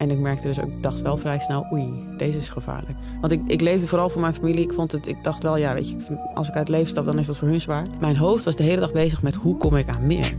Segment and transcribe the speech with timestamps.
[0.00, 2.98] En ik merkte dus ook, ik dacht wel vrij snel, oei, deze is gevaarlijk.
[3.20, 4.64] Want ik, ik leefde vooral voor mijn familie.
[4.64, 5.96] Ik vond het, ik dacht wel, ja, weet je,
[6.34, 7.86] als ik uit het leven stap, dan is dat voor hun zwaar.
[8.00, 10.34] Mijn hoofd was de hele dag bezig met hoe kom ik aan meer.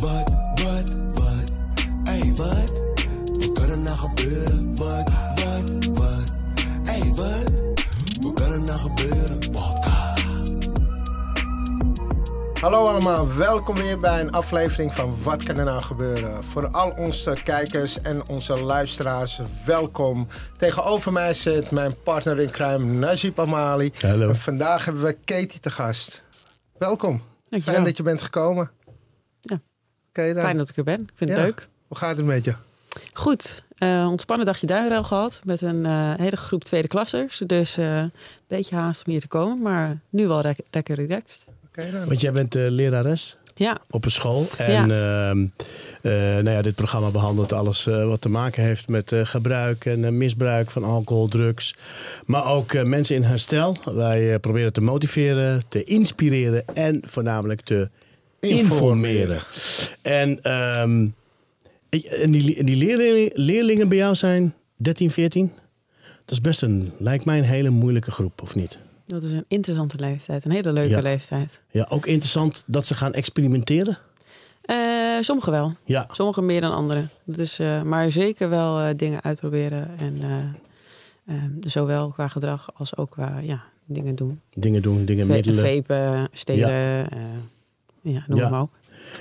[0.00, 1.52] Wat, wat, wat,
[2.04, 2.36] ey wat?
[2.36, 2.63] Wat
[12.64, 16.44] Hallo allemaal, welkom weer bij een aflevering van Wat kan er nou gebeuren?
[16.44, 20.26] Voor al onze kijkers en onze luisteraars, welkom.
[20.56, 23.92] Tegenover mij zit mijn partner in crime, Najib Amali.
[24.00, 24.28] Hallo.
[24.28, 26.24] En vandaag hebben we Katie te gast.
[26.78, 27.22] Welkom.
[27.48, 27.74] Dankjewel.
[27.74, 28.70] Fijn dat je bent gekomen.
[29.40, 29.60] Ja.
[30.08, 30.42] Oké dan.
[30.42, 31.00] Fijn dat ik er ben.
[31.00, 31.68] Ik vind het leuk.
[31.88, 32.54] Hoe gaat het met je?
[33.12, 37.42] Goed, eh, ontspannen dagje duinruil gehad met een eh, hele groep tweede klassers.
[37.46, 38.12] Dus eh, een
[38.46, 41.46] beetje haast om hier te komen, maar nu wel lekker relaxed.
[41.66, 42.06] Oké dan.
[42.06, 44.46] Want jij bent eh, lerares Ja, op een school.
[44.56, 45.46] En ehm,
[46.02, 49.84] eh, nou ja, dit programma behandelt alles eh, wat te maken heeft met eh, gebruik
[49.84, 51.74] en misbruik van alcohol, drugs.
[52.24, 53.76] Maar ook mensen in herstel.
[53.84, 57.88] Wij eh, proberen te motiveren, te inspireren en voornamelijk te
[58.40, 59.38] informeren.
[60.02, 61.06] En, ehm,
[62.02, 65.52] en die, en die leerlingen, leerlingen bij jou zijn 13, 14?
[66.24, 68.78] Dat is best een, lijkt mij een hele moeilijke groep, of niet?
[69.06, 70.44] dat is een interessante leeftijd.
[70.44, 71.00] Een hele leuke Ja.
[71.00, 71.62] leeftijd.
[71.70, 73.98] Ja, ook interessant dat ze gaan experimenteren.
[74.62, 74.76] Eh
[75.20, 75.74] sommigen wel.
[75.84, 77.10] Ja, Sommigen meer dan anderen.
[77.24, 79.88] Dat is, eh, maar zeker wel eh, dingen uitproberen.
[79.98, 84.40] En eh, eh, zowel qua gedrag als ook qua ja, dingen doen.
[84.54, 85.64] dingen doen, dingen Ve- middelen.
[85.84, 86.68] Vapen, stelen.
[86.70, 87.06] Ja,
[88.02, 88.48] ja noem Ja.
[88.48, 88.70] maar op.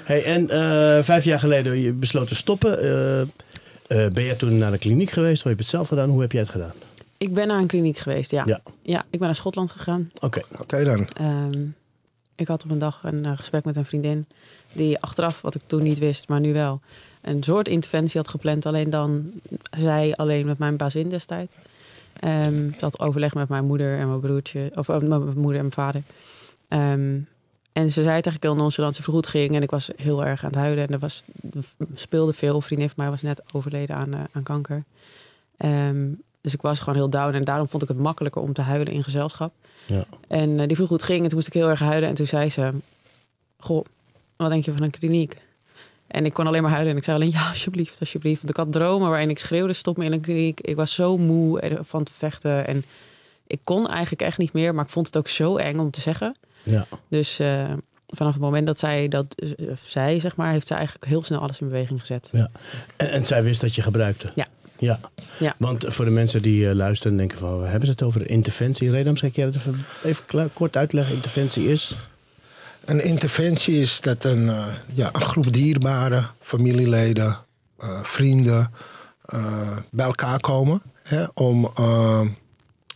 [0.04, 2.80] Hey, en eh, vijf jaar geleden je besloot te stoppen.
[2.80, 3.28] Eh, eh,
[3.88, 5.38] ben jij toen naar de kliniek geweest?
[5.38, 6.10] Of heb je het zelf gedaan?
[6.10, 6.74] Hoe heb jij het gedaan?
[7.18, 8.44] Ik ben naar een kliniek geweest, ja.
[8.46, 8.60] Ja.
[8.82, 10.12] Ja, ik ben naar Schotland gegaan.
[10.20, 11.08] Oké, Oké dan.
[11.08, 11.66] Ehm,
[12.36, 14.26] ik had op een dag een gesprek met een vriendin.
[14.74, 16.80] Die achteraf, wat ik toen niet wist, maar nu wel.
[17.22, 18.66] Een soort interventie had gepland.
[18.66, 19.32] Alleen dan
[19.78, 21.54] zij alleen met mijn bazin destijds.
[22.20, 24.72] Ehm ze had overleg met mijn moeder en mijn broertje.
[24.76, 26.02] Of mijn moeder en mijn vader.
[26.68, 27.20] Ehm,
[27.74, 28.96] en ze zei het eigenlijk heel nonchalant.
[28.96, 29.56] Ze vroeg hoe het ging.
[29.56, 30.88] En ik was heel erg aan het huilen.
[30.88, 31.24] En er was,
[31.94, 32.56] speelde veel.
[32.56, 34.84] Een vriendin van mij was net overleden aan, eh, aan kanker.
[35.58, 36.08] Ehm,
[36.42, 37.34] dus ik was gewoon heel down.
[37.34, 39.54] En daarom vond ik het makkelijker om te huilen in gezelschap.
[39.86, 40.06] ja.
[40.28, 41.22] En eh, die vroeg hoe het ging.
[41.22, 42.10] En toen moest ik heel erg huilen.
[42.10, 42.72] En toen zei ze...
[43.58, 43.86] Goh,
[44.36, 45.36] wat denk je van een kliniek?
[46.08, 46.92] En ik kon alleen maar huilen.
[46.92, 48.38] En ik zei alleen, ja, alsjeblieft, alsjeblieft.
[48.38, 50.60] Want ik had dromen waarin ik schreeuwde, stop me in een kliniek.
[50.62, 52.68] Ik was zo moe van het vechten.
[52.68, 52.86] En
[53.48, 54.76] ik kon eigenlijk echt niet meer.
[54.76, 56.36] Maar ik vond het ook zo eng om te zeggen.
[56.64, 56.88] Ja.
[57.10, 57.74] Dus eh,
[58.08, 60.52] vanaf het moment dat zij dat eh, zei, zeg maar...
[60.52, 62.30] heeft zij eigenlijk heel snel alles in beweging gezet.
[62.32, 62.50] ja.
[62.96, 64.32] En, en zij wist dat je gebruikte?
[64.36, 64.48] Ja.
[64.78, 65.00] Ja.
[65.40, 65.56] Ja.
[65.58, 67.64] Want voor de mensen die eh, luisteren en denken van...
[67.64, 68.92] hebben ze het over interventie?
[68.92, 69.56] Redam, zou ik jij dat
[70.04, 71.16] even, kort uitleggen?
[71.16, 71.96] Interventie is?
[72.86, 77.38] Een interventie is dat een, eh, ja, een groep dierbaren, familieleden,
[77.78, 78.72] eh, vrienden
[79.26, 80.82] eh, bij elkaar komen.
[81.04, 81.72] Hè, om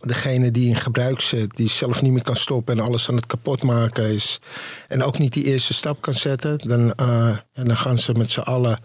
[0.00, 3.26] degene die in gebruik zit, die zelf niet meer kan stoppen en alles aan het
[3.26, 4.40] kapot maken is.
[4.88, 6.58] En ook niet die eerste stap kan zetten.
[6.58, 8.80] Dan, eh, en dan gaan ze met z'n allen.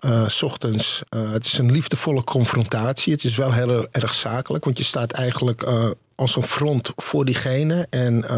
[0.00, 3.12] eh, 's ochtends, eh, het is een liefdevolle confrontatie.
[3.12, 5.66] Het is wel heel erg zakelijk, want je staat eigenlijk
[6.14, 7.86] als een front voor diegene.
[7.90, 8.28] En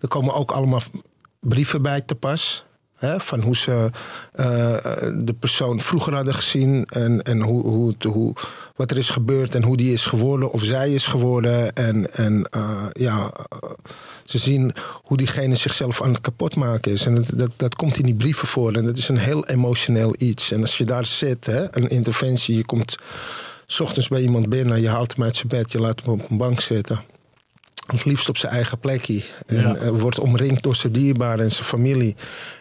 [0.00, 0.82] er komen ook allemaal
[1.40, 2.64] brieven bij te pas.
[3.00, 3.90] Hè, van hoe ze
[4.32, 4.46] eh,
[5.14, 8.34] de persoon vroeger hadden gezien en, en hoe, hoe, hoe,
[8.76, 11.72] wat er is gebeurd en hoe die is geworden of zij is geworden.
[11.72, 13.70] En, en eh, ja, eh,
[14.24, 17.06] ze zien hoe diegene zichzelf aan het kapotmaken is.
[17.06, 18.72] En dat, dat, dat komt in die brieven voor.
[18.72, 20.52] En dat is een heel emotioneel iets.
[20.52, 22.96] En als je daar zit, hè, een interventie, je komt
[23.66, 26.30] 's ochtends bij iemand binnen, je haalt hem uit zijn bed, je laat hem op
[26.30, 27.04] een bank zitten.
[27.86, 29.22] Het liefst op zijn eigen plekje.
[29.46, 29.74] En Ja.
[29.76, 32.16] eh, wordt omringd door zijn dierbaren en zijn familie.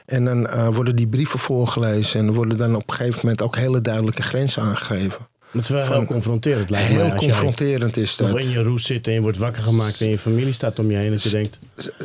[0.05, 2.19] En dan eh, worden die brieven voorgelezen.
[2.19, 5.27] En worden dan op een gegeven moment ook hele duidelijke grenzen aangegeven.
[5.51, 7.11] Het is wel heel confronterend, lijkt Heel mij.
[7.11, 8.33] Als jij confronterend is dat.
[8.33, 10.91] of in je roes zit en je wordt wakker gemaakt en je familie staat om
[10.91, 11.11] je heen.
[11.11, 11.59] En je denkt,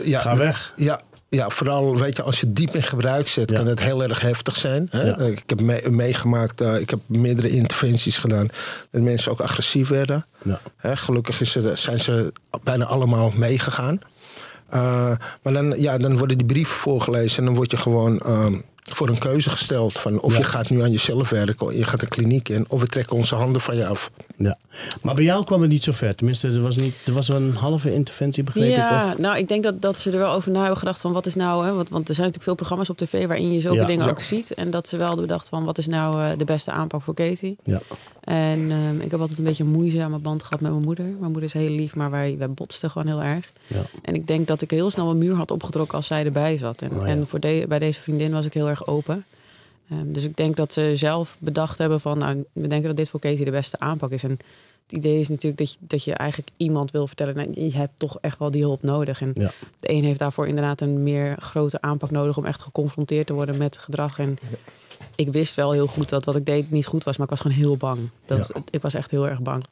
[0.04, 0.72] Ja, ga weg.
[0.76, 1.00] Ja,
[1.34, 3.56] ja, vooral weet je, als je diep in gebruik zit, Ja.
[3.56, 4.86] kan het heel erg heftig zijn.
[4.90, 5.02] Hè?
[5.02, 5.18] Ja.
[5.18, 8.48] Eh, Ik heb mee- meegemaakt, eh, ik heb meerdere interventies gedaan,
[8.90, 10.26] dat mensen ook agressief werden.
[10.42, 10.60] Ja.
[10.76, 12.32] Hè, gelukkig is zijn ze
[12.62, 13.98] bijna allemaal meegegaan.
[14.68, 18.54] Eh, maar dan, ja, dan worden die brieven voorgelezen en dan word je gewoon ehm,
[18.82, 19.92] voor een keuze gesteld.
[19.92, 22.86] Van of je gaat nu aan jezelf werken, je gaat de kliniek in, of we
[22.86, 24.10] trekken onze handen van je af.
[24.36, 24.58] Ja.
[25.02, 26.14] Maar bij jou kwam het niet zo ver.
[26.14, 29.12] Tenminste, er was, niet, er was wel een halve interventie, begreep ja, ik.
[29.12, 31.26] Of, nou, ik denk dat, dat ze er wel over na hebben gedacht van wat
[31.26, 33.76] is nou, hè, want, want er zijn natuurlijk veel programma's op tv waarin je zulke
[33.76, 33.86] Ja.
[33.86, 34.10] dingen Ja.
[34.10, 34.54] ook ziet.
[34.54, 37.14] En dat ze wel hebben bedacht van wat is nou eh, de beste aanpak voor
[37.14, 37.56] Katie.
[37.64, 37.80] ja.
[38.20, 41.04] En ehm, ik heb altijd een beetje een moeizame band gehad met mijn moeder.
[41.04, 43.52] Mijn moeder is heel lief, maar wij, wij botsten gewoon heel erg.
[43.66, 43.82] Ja.
[44.02, 46.82] En ik denk dat ik heel snel een muur had opgetrokken als zij erbij zat.
[46.82, 47.06] En, Oh ja.
[47.06, 49.24] en voor de, bij deze vriendin was ik heel erg open.
[49.90, 52.18] Ehm, dus ik denk dat ze zelf bedacht hebben van...
[52.18, 54.24] nou, we denken dat dit voor Casey de beste aanpak is.
[54.24, 54.30] En
[54.82, 57.36] het idee is natuurlijk dat je, dat je eigenlijk iemand wil vertellen...
[57.36, 59.20] Nou, je hebt toch echt wel die hulp nodig.
[59.20, 59.50] En Ja.
[59.80, 62.36] de een heeft daarvoor inderdaad een meer grote aanpak nodig...
[62.36, 64.18] om echt geconfronteerd te worden met gedrag.
[64.18, 64.38] En
[65.14, 67.16] ik wist wel heel goed dat wat ik deed niet goed was...
[67.16, 68.08] maar ik was gewoon heel bang.
[68.26, 69.64] Dat, Ik was echt heel erg bang.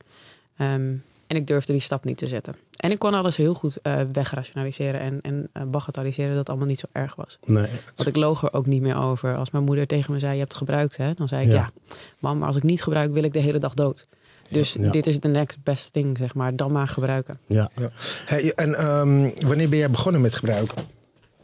[0.56, 0.92] Ehm,
[1.32, 2.54] en ik durfde die stap niet te zetten.
[2.76, 6.66] En ik kon alles heel goed eh, wegrationaliseren en, en eh, bagatelliseren dat het allemaal
[6.66, 7.38] niet zo erg was.
[7.46, 7.66] Nee.
[7.96, 9.36] Want ik loog er ook niet meer over.
[9.36, 11.14] Als mijn moeder tegen me zei, je hebt gebruikt, hè?
[11.14, 11.54] dan zei ik, Ja.
[11.54, 11.70] ja.
[12.18, 14.06] mam, maar als ik niet gebruik, wil ik de hele dag dood.
[14.48, 14.90] Dus Ja.
[14.90, 16.56] dit is de next best thing, zeg maar.
[16.56, 17.38] Dan maar gebruiken.
[17.46, 17.70] Ja.
[17.76, 17.90] Ja.
[18.26, 20.82] Hey, en ehm, wanneer ben jij begonnen met gebruiken?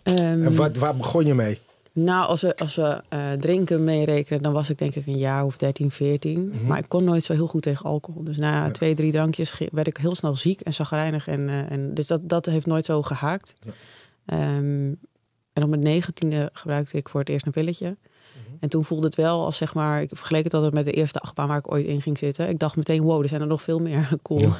[0.02, 1.58] Ehm, En wat, waar begon je mee?
[2.04, 5.44] Nou, als we, als we eh, drinken meerekenen, dan was ik denk ik een jaar
[5.44, 6.48] of 13, 14.
[6.48, 6.66] Mhm.
[6.66, 8.24] Maar ik kon nooit zo heel goed tegen alcohol.
[8.24, 11.26] Dus na twee, drie drankjes werd ik heel snel ziek en zagrijnig.
[11.26, 13.54] En, eh, en, dus dat, dat heeft nooit zo gehaakt.
[13.64, 13.72] Ja.
[14.24, 14.92] Ehm,
[15.52, 17.86] en op mijn negentiende gebruikte ik voor het eerst een pilletje.
[17.86, 18.56] Mhm.
[18.60, 21.18] En toen voelde het wel als zeg maar, ik vergeleek het altijd met de eerste
[21.18, 22.48] achtbaan waar ik ooit in ging zitten.
[22.48, 24.08] Ik dacht meteen, wow, er zijn er nog veel meer.
[24.22, 24.52] cool.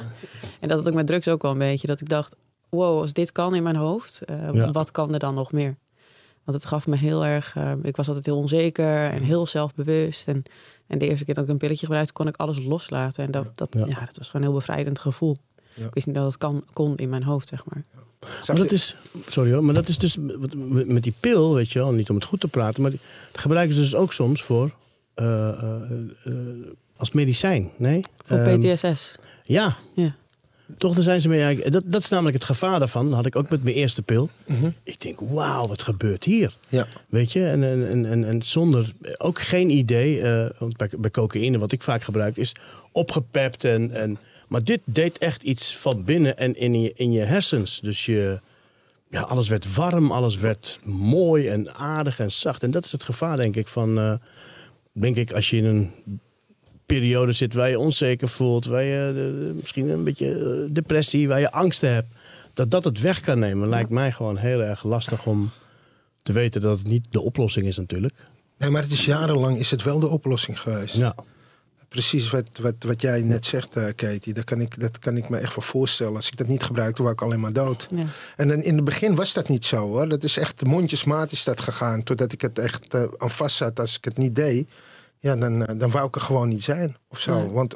[0.59, 1.87] En dat had ik met drugs ook wel een beetje.
[1.87, 2.35] Dat ik dacht,
[2.69, 5.77] wow, als dit kan in mijn hoofd, eh, wat kan er dan nog meer?
[6.49, 7.55] Want het gaf me heel erg.
[7.55, 10.27] eh, ik was altijd heel onzeker en heel zelfbewust.
[10.27, 10.43] En,
[10.87, 13.23] en de eerste keer dat ik een pilletje gebruikte, kon ik alles loslaten.
[13.25, 13.85] En dat, dat, Ja.
[13.85, 13.99] ja.
[14.05, 15.35] dat was gewoon een heel bevrijdend gevoel.
[15.73, 15.85] Ja.
[15.85, 17.83] Ik wist niet dat het kan, kon in mijn hoofd, zeg maar.
[18.47, 18.95] Maar dat is,
[19.27, 20.17] sorry hoor, maar dat is dus
[20.85, 22.99] met die pil, weet je wel, niet om het goed te praten, maar die,
[23.31, 24.71] dat gebruiken ze dus ook soms voor
[25.13, 25.81] eh, eh,
[26.23, 26.33] eh,
[26.97, 28.01] als medicijn, nee?
[28.25, 29.15] Voor Ehm, PTSS.
[29.43, 29.77] Ja.
[29.95, 30.15] Ja.
[30.77, 31.41] Toch, daar zijn ze mee.
[31.41, 33.05] eigenlijk- Dat, dat is namelijk het gevaar daarvan.
[33.05, 34.29] Dat had ik ook met mijn eerste pil.
[34.45, 34.69] Mhm.
[34.83, 36.55] Ik denk, wauw, wat gebeurt hier?
[36.69, 36.87] Ja.
[37.09, 40.21] Weet je, en, en, en, en, zonder ook geen idee.
[40.21, 42.51] eh, want bij, bij cocaïne, wat ik vaak gebruik, is
[42.91, 43.63] opgepept.
[43.63, 44.17] En, en,
[44.47, 47.79] maar dit deed echt iets van binnen en in je, in je hersens.
[47.83, 48.39] Dus je,
[49.09, 52.63] ja, alles werd warm, alles werd mooi en aardig en zacht.
[52.63, 53.97] En dat is het gevaar, denk ik, van.
[53.97, 54.13] eh,
[54.91, 55.91] denk ik, als je in een
[56.95, 61.27] periode zit waar je onzeker voelt, waar je eh, de- misschien een beetje eh, depressie,
[61.27, 62.07] waar je angsten hebt,
[62.53, 65.49] dat dat het weg kan nemen, lijkt mij gewoon heel erg lastig om
[66.23, 68.15] te weten dat het niet de oplossing is natuurlijk.
[68.57, 70.95] Nee, maar het is jarenlang is het wel de oplossing geweest.
[70.95, 71.15] Ja,
[71.87, 74.33] Precies wat, wat, wat jij net zegt, eh, Katie.
[74.33, 76.15] Dat kan, ik, dat kan ik me echt wel voorstellen.
[76.15, 77.87] Als ik dat niet gebruikte, was ik alleen maar dood.
[77.95, 78.03] Ja.
[78.35, 80.09] En dan in het begin was dat niet zo hoor.
[80.09, 82.03] Dat is echt mondjesmaat is dat gegaan.
[82.03, 83.79] Totdat ik het echt aan vast zat.
[83.79, 84.69] Als ik het niet deed,
[85.19, 86.97] ja, dan, eh, dan wou ik er gewoon niet zijn.
[87.09, 87.35] Of zo.
[87.35, 87.49] Nee.
[87.49, 87.75] Want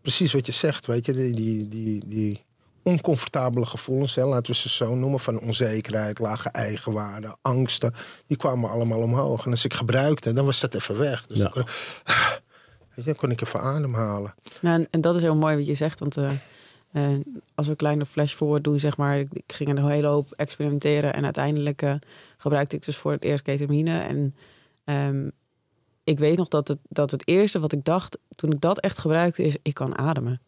[0.00, 2.44] precies wat je zegt, weet je, die, die, die, die
[2.82, 7.94] oncomfortabele gevoelens, hè, laten we ze zo noemen, van onzekerheid, lage eigenwaarde, angsten,
[8.26, 9.44] die kwamen allemaal omhoog.
[9.44, 11.26] En als ik gebruikte, dan was dat even weg.
[11.26, 11.42] Dus Ja.
[11.42, 14.34] dan, kon, weet je, dan kon ik even ademhalen.
[14.60, 16.00] Nou, en, en dat is heel mooi wat je zegt.
[16.00, 16.30] Want eh,
[16.92, 17.20] eh,
[17.54, 19.18] als we een kleine flash forward doen, zeg maar.
[19.18, 21.14] Ik, ik ging een hele hoop experimenteren.
[21.14, 21.82] En uiteindelijk
[22.36, 24.00] gebruikte ik dus voor het eerst ketamine.
[24.00, 24.34] En
[24.84, 25.28] ehm,
[26.10, 28.98] ik weet nog dat het, dat het eerste wat ik dacht toen ik dat echt
[28.98, 30.40] gebruikte, is ik kan ademen.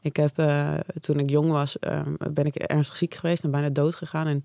[0.00, 3.68] Ik heb eh, toen ik jong was, ehm, ben ik ernstig ziek geweest en bijna
[3.68, 4.26] dood gegaan.
[4.26, 4.40] En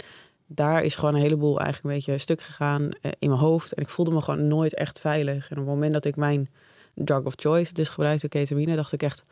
[0.47, 3.73] daar is gewoon een heleboel eigenlijk een beetje stuk gegaan eh, in mijn hoofd.
[3.73, 5.49] En ik voelde me gewoon nooit echt veilig.
[5.49, 6.49] En op het moment dat ik mijn
[6.93, 9.23] drug of choice dus gebruikte, ketamine, dacht ik echt,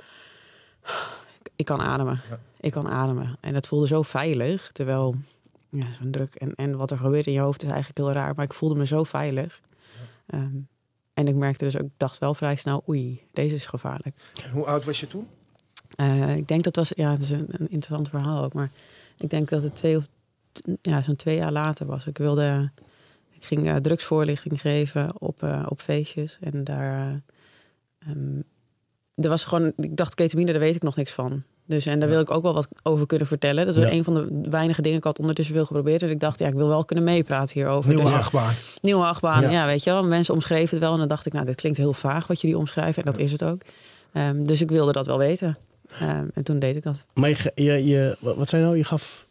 [1.56, 2.22] ik, kan ademen.
[2.30, 2.40] Ja.
[2.60, 3.38] Ik kan ademen.
[3.40, 4.70] En dat voelde zo veilig.
[4.74, 5.16] Terwijl,
[5.70, 6.36] ja, zo'n druk.
[6.36, 8.34] En, en wat er gebeurt in je hoofd is eigenlijk heel raar.
[8.36, 9.62] Maar ik voelde me zo veilig.
[10.26, 10.58] Ehm,
[11.18, 14.16] en ik merkte dus ook, ik dacht wel vrij snel, oei, deze is gevaarlijk.
[14.52, 15.28] Hoe oud was je toen?
[15.96, 18.72] Eh, ik denk dat was, ja, het is een, een interessant verhaal ook, maar
[19.18, 20.08] ik denk dat het twee of
[20.82, 22.08] ja, zo'n twee jaar later was.
[22.08, 22.72] Ik wilde,
[23.32, 27.22] ik ging eh, drugsvoorlichting geven op, eh, op feestjes en daar,
[28.00, 28.42] ehm,
[29.16, 31.44] er was gewoon, ik dacht ketamine, daar weet ik nog niks van.
[31.68, 33.66] Dus, en daar wil ik ook wel wat over kunnen vertellen.
[33.66, 33.92] Dat is Ja.
[33.92, 34.98] een van de weinige dingen.
[34.98, 36.02] Ik had ondertussen veel geprobeerd.
[36.02, 37.90] En ik dacht, ja, ik wil wel kunnen meepraten hierover.
[37.90, 38.54] Nieuwe Dus- achtbaan.
[38.82, 39.50] Nieuwe achtbaan, Ja.
[39.50, 39.66] ja.
[39.66, 40.04] weet je wel.
[40.04, 40.92] Mensen omschreven het wel.
[40.94, 43.04] En dan dacht ik, nou, dit klinkt heel vaag wat jullie omschrijven.
[43.04, 43.62] En dat is het ook.
[44.14, 45.58] Ehm, dus ik wilde dat wel weten.
[46.00, 47.06] Ehm, en toen deed ik dat.
[47.14, 48.78] Maar je, je, je, wat je nou?
[48.78, 49.26] Je gaf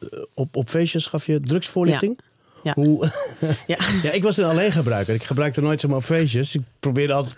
[0.00, 2.18] eh, op, op feestjes gaf je drugsvoorlichting?
[2.62, 2.72] Ja.
[2.74, 3.10] Hoe,
[3.66, 3.76] Ja.
[4.02, 5.14] ja, ik was een alleen gebruiker.
[5.14, 6.54] Ik gebruikte nooit zomaar feestjes.
[6.54, 7.36] Ik probeerde altijd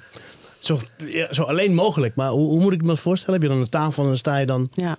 [0.66, 2.14] zo, ja, zo alleen mogelijk.
[2.14, 3.40] Maar hoe, hoe moet ik me dat voorstellen?
[3.40, 4.68] Heb je dan een tafel en dan sta je dan...
[4.75, 4.96] Ja,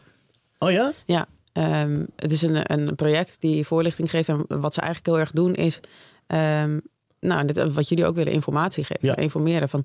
[0.60, 0.94] Oh ja?
[1.06, 1.28] ja.
[1.54, 4.30] Ehm, het is een, een project die voorlichting geeft.
[4.30, 5.80] En wat ze eigenlijk heel erg doen is...
[6.28, 6.80] ehm,
[7.20, 9.08] nou, dit, wat jullie ook willen, informatie geven.
[9.08, 9.16] Ja.
[9.16, 9.84] Informeren van...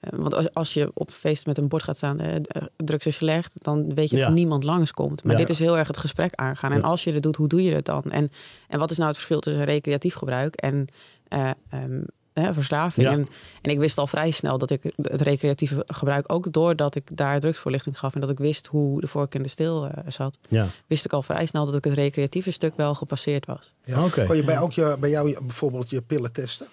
[0.00, 3.16] eh, Want als, als je op feest met een bord gaat staan, eh, drugs is
[3.16, 4.26] slecht, dan weet je Ja.
[4.26, 5.22] dat niemand langskomt.
[5.24, 5.38] Maar Ja.
[5.38, 6.72] dit is heel erg het gesprek aangaan.
[6.72, 8.02] En als je het doet, hoe doe je het dan?
[8.02, 8.30] En,
[8.68, 10.86] en wat is nou het verschil tussen recreatief gebruik en
[11.28, 12.00] eh, ehm,
[12.42, 13.06] hè, verslaving?
[13.06, 13.12] Ja.
[13.12, 13.26] En,
[13.62, 17.40] en ik wist al vrij snel dat ik het recreatieve gebruik, ook doordat ik daar
[17.40, 20.68] drugsvoorlichting gaf en dat ik wist hoe de vork in de steel eh, zat, Ja.
[20.86, 23.72] wist ik al vrij snel dat ik het recreatieve stuk wel gepasseerd was.
[23.84, 24.04] Ja.
[24.04, 24.26] Oké.
[24.26, 26.66] Kon je bij, ook je, bij jou bijvoorbeeld je pillen testen?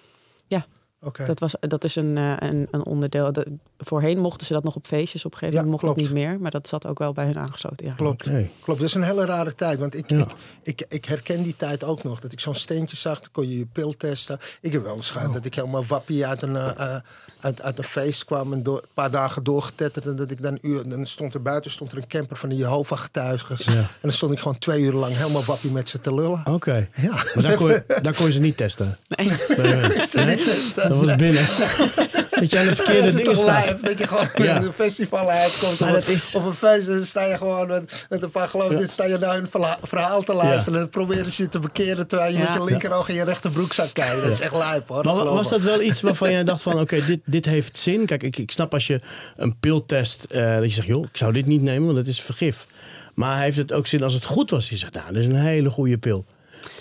[0.46, 0.66] Ja.
[1.00, 1.24] Oké.
[1.24, 3.32] Dat, was, dat is een, eh, een, een onderdeel.
[3.32, 3.46] De,
[3.84, 5.54] voorheen mochten ze dat nog op feestjes opgeven.
[5.54, 6.00] Ja, dat mocht klopt.
[6.00, 6.40] het niet meer.
[6.40, 7.86] Maar dat zat ook wel bij hun aangesloten.
[7.86, 7.92] Ja.
[7.92, 8.22] Klopt.
[8.60, 9.78] Klopt, dat is een hele rare tijd.
[9.78, 10.16] Want ik, Ja.
[10.62, 12.20] ik, ik, ik herken die tijd ook nog.
[12.20, 14.38] Dat ik zo'n steentje zag, dan kon je je pil testen.
[14.60, 17.00] Ik heb wel eens gehad dat ik helemaal wappie uit een, eh, eh,
[17.40, 18.52] uit, uit een feest kwam...
[18.52, 20.06] en door, een paar dagen doorgetetterd.
[20.06, 22.56] En dat ik dan, uur, dan stond er buiten stond er een camper van de
[22.56, 23.66] Jehovah-getuigers.
[23.66, 26.42] En dan stond ik gewoon twee uur lang helemaal wappie met ze te lullen.
[26.50, 26.88] Oké.
[26.94, 27.10] Ja.
[27.12, 28.98] Maar daar kon, je, daar kon je ze niet testen?
[29.08, 29.28] Nee.
[29.56, 30.26] Bij hun?
[30.26, 30.36] Nee?
[30.74, 31.42] Dat was binnen.
[32.40, 33.64] dat jij aan de verkeerde dat dingen staat.
[33.66, 34.56] live, dat je gewoon Ja.
[34.62, 35.78] een festival uitkomt.
[35.80, 38.30] Maar of, dat is- of een feest, en dan sta je gewoon met, met een
[38.30, 39.48] paar geloof dit sta je naar hun
[39.82, 40.74] verhaal te luisteren.
[40.74, 42.44] En dan proberen ze je te bekeren terwijl je Ja.
[42.44, 44.22] met je linkeroog in je rechterbroekzak kijkt.
[44.22, 45.04] Dat is echt lijp hoor.
[45.04, 46.80] Maar was dat wel iets waarvan jij dacht van...
[46.80, 48.06] oké, dit, dit heeft zin.
[48.06, 49.00] Kijk, ik, ik snap als je
[49.36, 50.24] een pil test...
[50.30, 52.66] eh, dat je zegt, joh, ik zou dit niet nemen, want het is vergif.
[53.14, 54.68] Maar heeft het ook zin als het goed was?
[54.68, 56.24] Je zegt, nou, dit is een hele goede pil.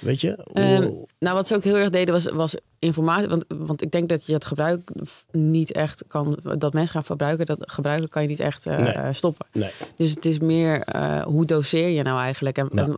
[0.02, 0.36] Weet je?
[0.54, 3.28] Ehm, nou, wat ze ook heel erg deden was, was informatie.
[3.28, 4.90] Want, want ik denk dat je het gebruik
[5.32, 6.40] niet echt kan.
[6.58, 9.14] Dat mensen gaan verbruiken, dat gebruiken kan je niet echt eh, Nee.
[9.14, 9.46] stoppen.
[9.52, 9.72] nee.
[9.96, 12.58] Dus het is meer eh, hoe doseer je nou eigenlijk?
[12.58, 12.96] En,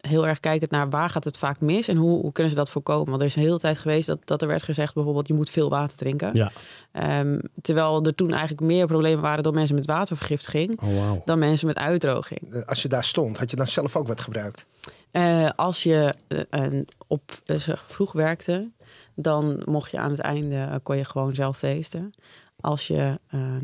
[0.00, 2.70] heel erg kijkend naar waar gaat het vaak mis en hoe, hoe kunnen ze dat
[2.70, 3.08] voorkomen?
[3.08, 5.50] Want er is een hele tijd geweest dat, dat er werd gezegd bijvoorbeeld je moet
[5.50, 6.30] veel water drinken.
[6.32, 6.52] Ja.
[6.92, 11.66] Ehm, terwijl er toen eigenlijk meer problemen waren door mensen met watervergiftiging Oh, dan mensen
[11.66, 12.54] met uitdroging.
[12.54, 14.64] Eh, Als je daar stond, had je dan zelf ook wat gebruikt?
[15.16, 16.14] Eh, als je
[16.50, 18.70] een- op eh, vroeg werkte,
[19.14, 22.12] dan mocht je aan het einde kon je gewoon zelf feesten.
[22.60, 23.18] Als je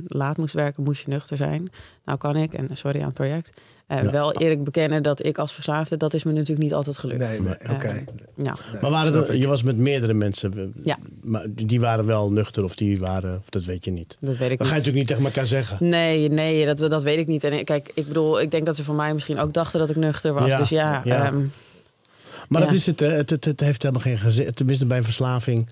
[0.06, 1.71] laat moest werken, moest je nuchter zijn.
[2.04, 3.61] Nou kan ik, en sorry aan het project,
[3.99, 4.11] eh, Ja.
[4.11, 7.18] wel eerlijk bekennen dat ik als verslaafde, dat is me natuurlijk niet altijd gelukt.
[7.18, 7.87] Nee, nee, oké.
[7.87, 7.96] Eh,
[8.37, 8.56] ja.
[8.80, 10.72] Maar waren er, je was met meerdere mensen.
[10.84, 10.99] Ja.
[11.22, 13.37] Maar die waren wel nuchter of die waren...
[13.38, 14.16] Of dat weet je niet.
[14.20, 14.87] Dat weet ik Dat ga je niet.
[14.87, 15.76] natuurlijk niet tegen elkaar zeggen.
[15.80, 17.44] Nee, nee, dat, dat weet ik niet.
[17.44, 19.90] En ik- kijk, ik bedoel, ik denk dat ze voor mij misschien ook dachten dat
[19.90, 20.46] ik nuchter was.
[20.49, 21.26] Ja, Dus ja, ja.
[21.26, 21.40] ehm,
[22.49, 22.66] Maar Ja.
[22.66, 23.00] dat is het.
[23.00, 24.52] Het, het, het heeft helemaal geen gezin.
[24.54, 25.68] Tenminste, bij een verslaving.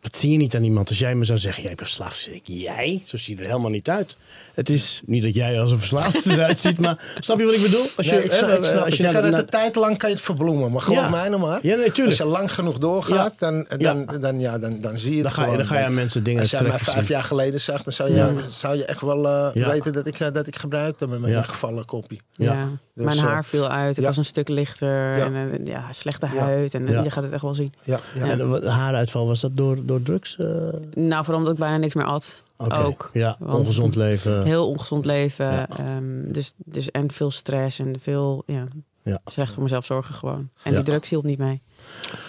[0.00, 0.88] Dat zie je niet aan iemand.
[0.88, 2.18] Als jij me zou zeggen, jij bent verslaafd.
[2.18, 3.02] zeg ik, jij?
[3.04, 4.16] Zo zie je er helemaal niet uit.
[4.54, 7.62] Het is niet dat jij als een verslaafde eruit ziet, maar snap je wat ik
[7.62, 7.86] bedoel?
[7.96, 9.06] Als je, Nee, ik snap, hè, ik snap als het.
[9.06, 10.72] je kan het een tijd lang kan je het verbloemen.
[10.72, 11.08] Maar geloof Ja.
[11.08, 11.58] mij nou maar.
[11.62, 12.04] Ja, nee.
[12.06, 13.50] Als je lang genoeg doorgaat, Ja.
[13.50, 15.56] dan, dan, dan, ja, dan, dan zie je het Dan ga je- gewoon.
[15.58, 18.12] dan ga je aan mensen dingen Als jij mij vijf jaar geleden zag, dan zou
[18.14, 19.70] je, zou je echt wel eh, Ja.
[19.70, 21.42] weten dat ik, eh, dat ik gebruikte met mijn Ja.
[21.42, 22.20] gevallen koppie.
[22.36, 22.52] Ja.
[22.52, 22.68] ja.
[22.94, 23.96] Dus, mijn eh, haar viel uit.
[23.96, 24.08] Ik ja.
[24.08, 25.16] was een stuk lichter.
[25.16, 25.24] Ja.
[25.24, 26.40] En eh, ja, slechte Ja.
[26.44, 26.74] huid.
[26.74, 27.02] En eh, Ja.
[27.02, 27.72] je gaat het echt wel zien.
[27.82, 28.26] Ja, ja.
[28.30, 30.36] En haaruitval, was dat door, door drugs?
[30.36, 30.46] eh?
[30.94, 32.42] Nou, vooral omdat ik bijna niks meer at.
[32.56, 33.10] Ook.
[33.12, 34.44] Ja, Want- ongezond leven.
[34.44, 35.46] Heel ongezond leven.
[35.46, 35.68] Ja.
[35.68, 38.66] ehm, dus, dus, en veel stress en veel ja,
[39.02, 39.20] Ja.
[39.24, 40.50] slecht voor mezelf zorgen gewoon.
[40.62, 40.76] En Ja.
[40.76, 41.62] die drugs hielp niet mee.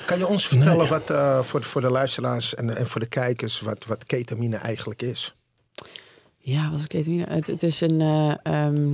[0.06, 0.88] Kan je ons vertellen Nee.
[0.88, 5.02] wat, eh, voor, voor de luisteraars en, en voor de kijkers wat, wat ketamine eigenlijk
[5.02, 5.36] is?
[6.38, 7.26] Ja, wat is ketamine?
[7.30, 8.88] Het, het is een, eh, ehm,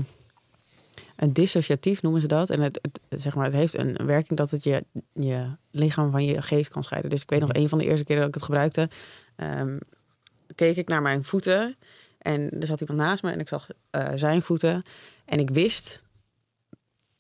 [1.18, 2.50] een dissociatief noemen ze dat.
[2.50, 6.26] En het, het, zeg maar, het heeft een werking dat het je, je lichaam van
[6.26, 7.10] je geest kan scheiden.
[7.10, 8.90] Dus ik weet nog een van de eerste keren dat ik het gebruikte,
[9.36, 9.78] ehm,
[10.56, 11.76] keek ik naar mijn voeten.
[12.18, 14.82] En er zat iemand naast me en ik zag eh, zijn voeten.
[15.26, 16.06] En ik wist,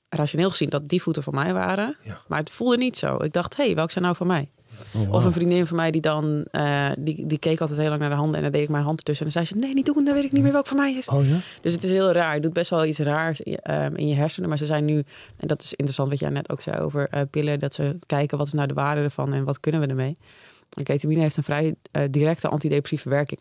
[0.09, 1.97] rationeel gezien, dat die voeten van mij waren.
[2.03, 2.21] Ja.
[2.27, 3.23] Maar het voelde niet zo.
[3.23, 4.51] Ik dacht, hé, hey, welke zijn nou van mij?
[4.93, 8.01] Oh, Of een vriendin van mij die dan, eh, die, die keek altijd heel lang
[8.01, 9.25] naar de handen en dan deed ik mijn hand ertussen.
[9.25, 10.93] En dan zei ze, nee, niet doen, dan weet ik niet meer welke van mij
[10.93, 11.07] is.
[11.07, 11.37] Oh ja?
[11.61, 12.35] Dus het is heel raar.
[12.35, 14.49] Je doet best wel iets raars ehm, in je hersenen.
[14.49, 15.03] Maar ze zijn nu,
[15.37, 18.37] en dat is interessant wat jij net ook zei over eh, pillen, dat ze kijken
[18.37, 20.15] wat is nou de waarde ervan en wat kunnen we ermee.
[20.73, 23.39] En ketamine heeft een vrij eh, directe antidepressieve werking.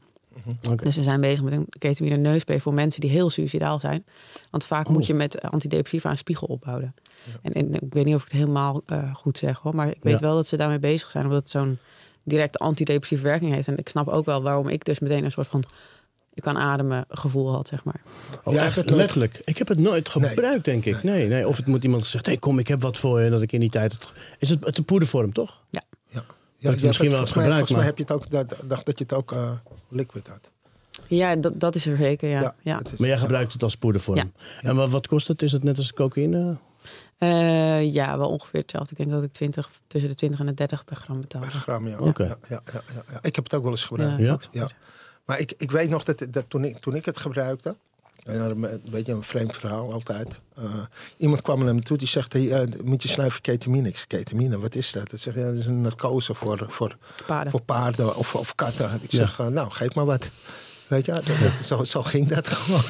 [0.71, 0.85] Oké.
[0.85, 4.05] Dus ze zijn bezig met een ketamine neusspray voor mensen die heel suicidaal zijn.
[4.51, 4.93] Want vaak Oh.
[4.93, 6.95] moet je met antidepressiva een spiegel opbouwen.
[7.43, 10.03] En, en ik weet niet of ik het helemaal eh, goed zeg hoor, maar ik
[10.03, 10.27] weet Ja.
[10.27, 11.79] wel dat ze daarmee bezig zijn, omdat het zo'n
[12.23, 13.69] directe antidepressieve werking heeft.
[13.69, 15.63] En ik snap ook wel waarom ik dus meteen een soort van
[16.35, 18.01] je kan ademen gevoel had, zeg maar.
[18.45, 19.43] Oh, echt nooit- letterlijk.
[19.45, 21.03] Ik heb het nooit gebruikt, denk ik.
[21.03, 21.49] Nee, nee.
[21.49, 23.31] Of het moet iemand zeggen, hey, kom, ik heb wat voor je.
[23.31, 23.93] Dat ik in die tijd...
[23.93, 24.11] Het...
[24.39, 25.61] Is het het een poedervorm, toch?
[25.71, 25.83] Ja.
[26.59, 28.31] Ja, misschien het- wel eens volgens mij, gebruikt, volgens mij maar- heb je het ook,
[28.61, 29.51] dat, dacht dat je het ook eh,
[29.89, 30.51] liquid had.
[31.07, 32.55] Ja, dat, dat is er zeker, ja.
[32.63, 32.77] ja.
[32.79, 34.17] dat is- Maar jij gebruikt het als poedervorm.
[34.17, 34.27] Ja.
[34.61, 35.43] En wat, wat kost het?
[35.43, 36.57] Is het net als cocaïne?
[37.19, 38.91] Eh, ja, wel ongeveer hetzelfde.
[38.91, 41.41] Ik denk dat ik 20, tussen de 20 en de 30 per gram betaal.
[41.41, 41.99] Per gram, ja.
[41.99, 42.25] Oké.
[42.25, 43.19] Ja, ja, ja, ja, ja.
[43.23, 44.49] Ik heb het ook wel eens gebruikt.
[44.53, 44.69] Ja.
[45.25, 47.77] Maar ik, ik weet nog dat, dat toen, ik, toen ik het gebruikte,
[48.27, 50.39] dan een beetje een vreemd verhaal altijd.
[50.57, 50.83] eh,
[51.17, 53.89] iemand kwam naar me toe die zegt, hey, eh, moet je snuiven ketamine?
[53.89, 55.13] Ik zeg, ketamine, wat is dat?
[55.13, 57.51] Ik zeg, ja, dat is een narcose voor, voor, Paarden.
[57.51, 58.91] voor paarden of, of katten.
[59.03, 59.19] Ik Ja.
[59.19, 60.31] zeg, eh, nou, geef maar wat.
[60.87, 62.83] Weet je, dat, dat- zo, zo ging dat gewoon.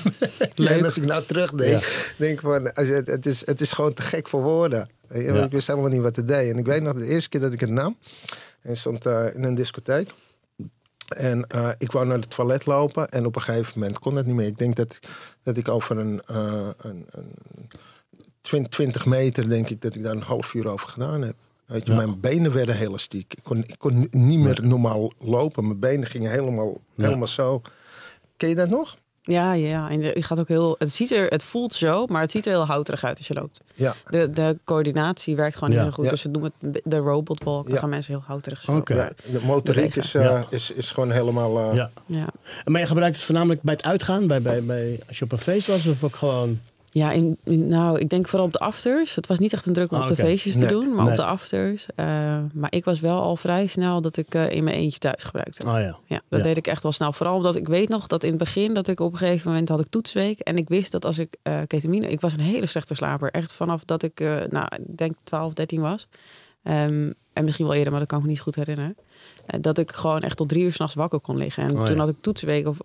[0.55, 0.69] Leuk.
[0.79, 4.03] En als ik nou terugdenk, denk van, als je, het, is, het is gewoon te
[4.03, 4.89] gek voor woorden.
[5.09, 5.45] Weet je, Ja.
[5.45, 6.51] Ik wist helemaal niet wat het deed.
[6.53, 7.97] En ik weet nog de eerste keer dat ik het nam,
[8.63, 10.11] en stond eh, in een discotheek.
[11.09, 14.27] En eh, ik wou naar het toilet lopen en op een gegeven moment kon dat
[14.27, 14.47] niet meer.
[14.47, 14.99] Ik denk dat,
[15.43, 17.35] dat ik over een, eh, een, een
[18.41, 21.35] 20, 20 meter, denk ik, dat ik daar een half uur over gedaan heb.
[21.67, 21.97] Weet je, Ja.
[21.99, 23.33] Mijn benen werden heel elastiek.
[23.35, 25.67] Ik kon, ik kon niet meer normaal lopen.
[25.67, 27.05] Mijn benen gingen helemaal, Ja.
[27.05, 27.63] helemaal zo.
[28.37, 28.97] Ken je dat nog?
[29.29, 29.91] Ja, ja.
[29.91, 30.75] En je gaat ook heel.
[30.79, 33.35] Het, ziet er, het voelt zo, maar het ziet er heel houterig uit als je
[33.35, 33.61] loopt.
[33.75, 33.95] Ja.
[34.11, 35.83] De, de coördinatie werkt gewoon Ja.
[35.83, 36.05] heel goed.
[36.05, 36.11] Ja.
[36.11, 37.65] Dus ze noemen het de robot walk.
[37.67, 37.81] Daar Ja.
[37.81, 38.77] gaan mensen heel houterig zo.
[38.77, 38.95] Oké.
[38.95, 39.11] ja.
[39.33, 40.47] De motoriek is, eh, Ja.
[40.51, 41.59] is, is gewoon helemaal...
[41.71, 41.91] eh, Ja.
[42.07, 42.27] Ja,
[42.65, 44.27] Maar je gebruikt het voornamelijk bij het uitgaan?
[44.27, 45.87] Bij, bij, bij, als je op een feest was?
[45.87, 46.61] Of ook gewoon...
[46.99, 49.15] ja in, in- nou, ik denk vooral op de afters.
[49.15, 50.23] Het was niet echt een druk om Ah, op de oké.
[50.31, 51.11] feestjes te doen, maar Nee.
[51.11, 51.87] op de afters.
[51.95, 52.07] Eh,
[52.53, 55.65] maar ik was wel al vrij snel dat ik eh, in mijn eentje thuis gebruikte.
[55.65, 55.99] Ah ja.
[56.07, 56.45] Ja, dat Ja.
[56.47, 57.13] deed ik echt wel snel.
[57.13, 59.69] Vooral omdat ik weet nog dat in het begin dat ik op een gegeven moment
[59.69, 60.39] had ik toetsweek.
[60.41, 62.07] En ik wist dat als ik eh ketamine...
[62.09, 63.31] Ik was een hele slechte slaper.
[63.31, 66.07] Echt vanaf dat ik, nou, ik denk 12, 13 was.
[66.63, 68.97] Ehm, en misschien wel eerder, maar dat kan ik me niet goed herinneren.
[69.61, 71.63] Dat ik gewoon echt tot drie uur s'nachts wakker kon liggen.
[71.63, 72.01] En Oh, toen ja.
[72.01, 72.79] had ik toetsweek of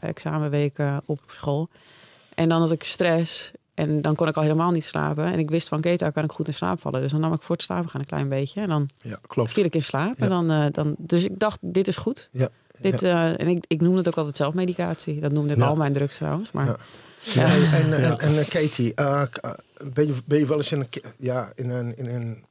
[0.00, 1.68] examenweken op school.
[2.40, 3.52] En dan had ik stress.
[3.74, 5.24] En dan kon ik al helemaal niet slapen.
[5.24, 7.00] En ik wist van keta kan ik goed in slaap vallen.
[7.00, 8.60] Dus dan nam ik voor het slapen gaan een klein beetje.
[8.60, 9.52] En dan ja, klopt.
[9.52, 10.18] viel ik in slaap.
[10.18, 10.24] Ja.
[10.24, 12.28] En dan, eh, dan, dus ik dacht, dit is goed.
[12.32, 12.48] Ja.
[12.80, 15.20] Dit, eh, en ik, ik noemde het ook altijd zelfmedicatie.
[15.20, 16.52] Dat noemde ik al mijn drugs trouwens.
[16.52, 16.66] Maar
[17.20, 17.46] Ja.
[17.72, 18.94] en, en, eh, Katie,
[19.94, 22.44] ben, je, ben je wel eens in een, ja, in een, in een?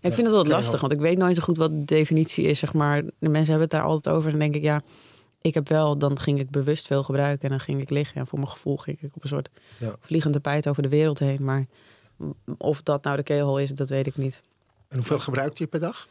[0.00, 0.48] Ja, ik vind het wel keyhole.
[0.48, 2.58] lastig, want ik weet nooit zo goed wat de definitie is.
[2.58, 3.02] Zeg maar.
[3.02, 4.32] De mensen hebben het daar altijd over.
[4.32, 4.82] En dan denk ik, ja,
[5.40, 7.42] ik heb wel, dan ging ik bewust veel gebruiken.
[7.42, 8.20] En dan ging ik liggen.
[8.20, 9.48] En voor mijn gevoel ging ik op een soort
[9.78, 9.94] Ja.
[10.00, 11.44] vliegend tapijt over de wereld heen.
[11.44, 11.66] Maar
[12.58, 14.42] of dat nou de keyhole is, dat weet ik niet.
[14.88, 16.08] En hoeveel gebruikt je per dag?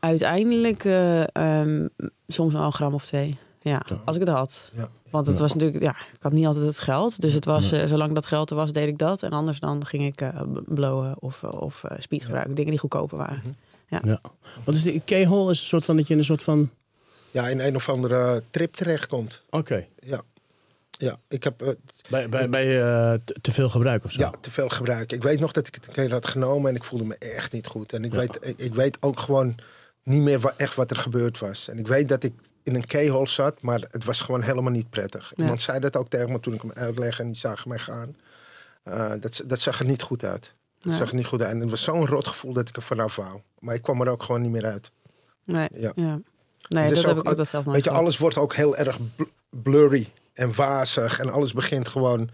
[0.00, 1.88] Uiteindelijk eh, ehm,
[2.28, 3.38] soms wel een gram of twee.
[3.60, 4.70] Ja, als ik het had.
[4.74, 4.88] Ja.
[5.10, 7.20] Want het was natuurlijk, ja, ik had niet altijd het geld.
[7.20, 9.22] Dus het was, eh, zolang dat geld er was, deed ik dat.
[9.22, 12.54] En anders dan ging ik b- blowen of, of speed gebruiken.
[12.54, 13.56] Dingen die goedkoper waren.
[13.88, 14.20] Ja.
[14.64, 15.50] Wat is de keyhole?
[15.50, 16.70] Is een soort van dat je in een soort van...
[17.32, 19.42] Ja, in een of andere trip terechtkomt.
[19.50, 19.86] Oké.
[20.00, 20.22] Ja.
[20.90, 21.68] Ja, ik heb eh,
[22.10, 24.20] Bij, bij, bij eh, te, veel gebruik of zo?
[24.20, 25.12] ja, te veel gebruik.
[25.12, 27.52] Ik weet nog dat ik het een keer had genomen en ik voelde me echt
[27.52, 27.92] niet goed.
[27.92, 28.18] En ik, Ja.
[28.18, 29.54] weet, ik, ik weet ook gewoon
[30.02, 31.68] niet meer wa- echt wat er gebeurd was.
[31.68, 34.90] En ik weet dat ik in een keyhole zat, maar het was gewoon helemaal niet
[34.90, 35.32] prettig.
[35.34, 35.42] Ja.
[35.42, 38.16] Iemand zei dat ook tegen me toen ik hem uitlegde en die zag mij gaan.
[38.82, 40.52] Eh, dat, dat zag er niet goed uit.
[40.80, 40.98] Dat Ja.
[40.98, 41.50] zag er niet goed uit.
[41.54, 43.40] En het was zo'n rot gevoel dat ik er vanaf wou.
[43.58, 44.90] Maar ik kwam er ook gewoon niet meer uit.
[45.44, 45.92] Nee, Ja.
[45.94, 46.20] ja.
[46.68, 48.04] Nee, dat heb ook- ik ook dat zelf nooit Weet je, gehad.
[48.04, 51.18] alles wordt ook heel erg bl- blurry en wazig.
[51.18, 52.30] En alles begint gewoon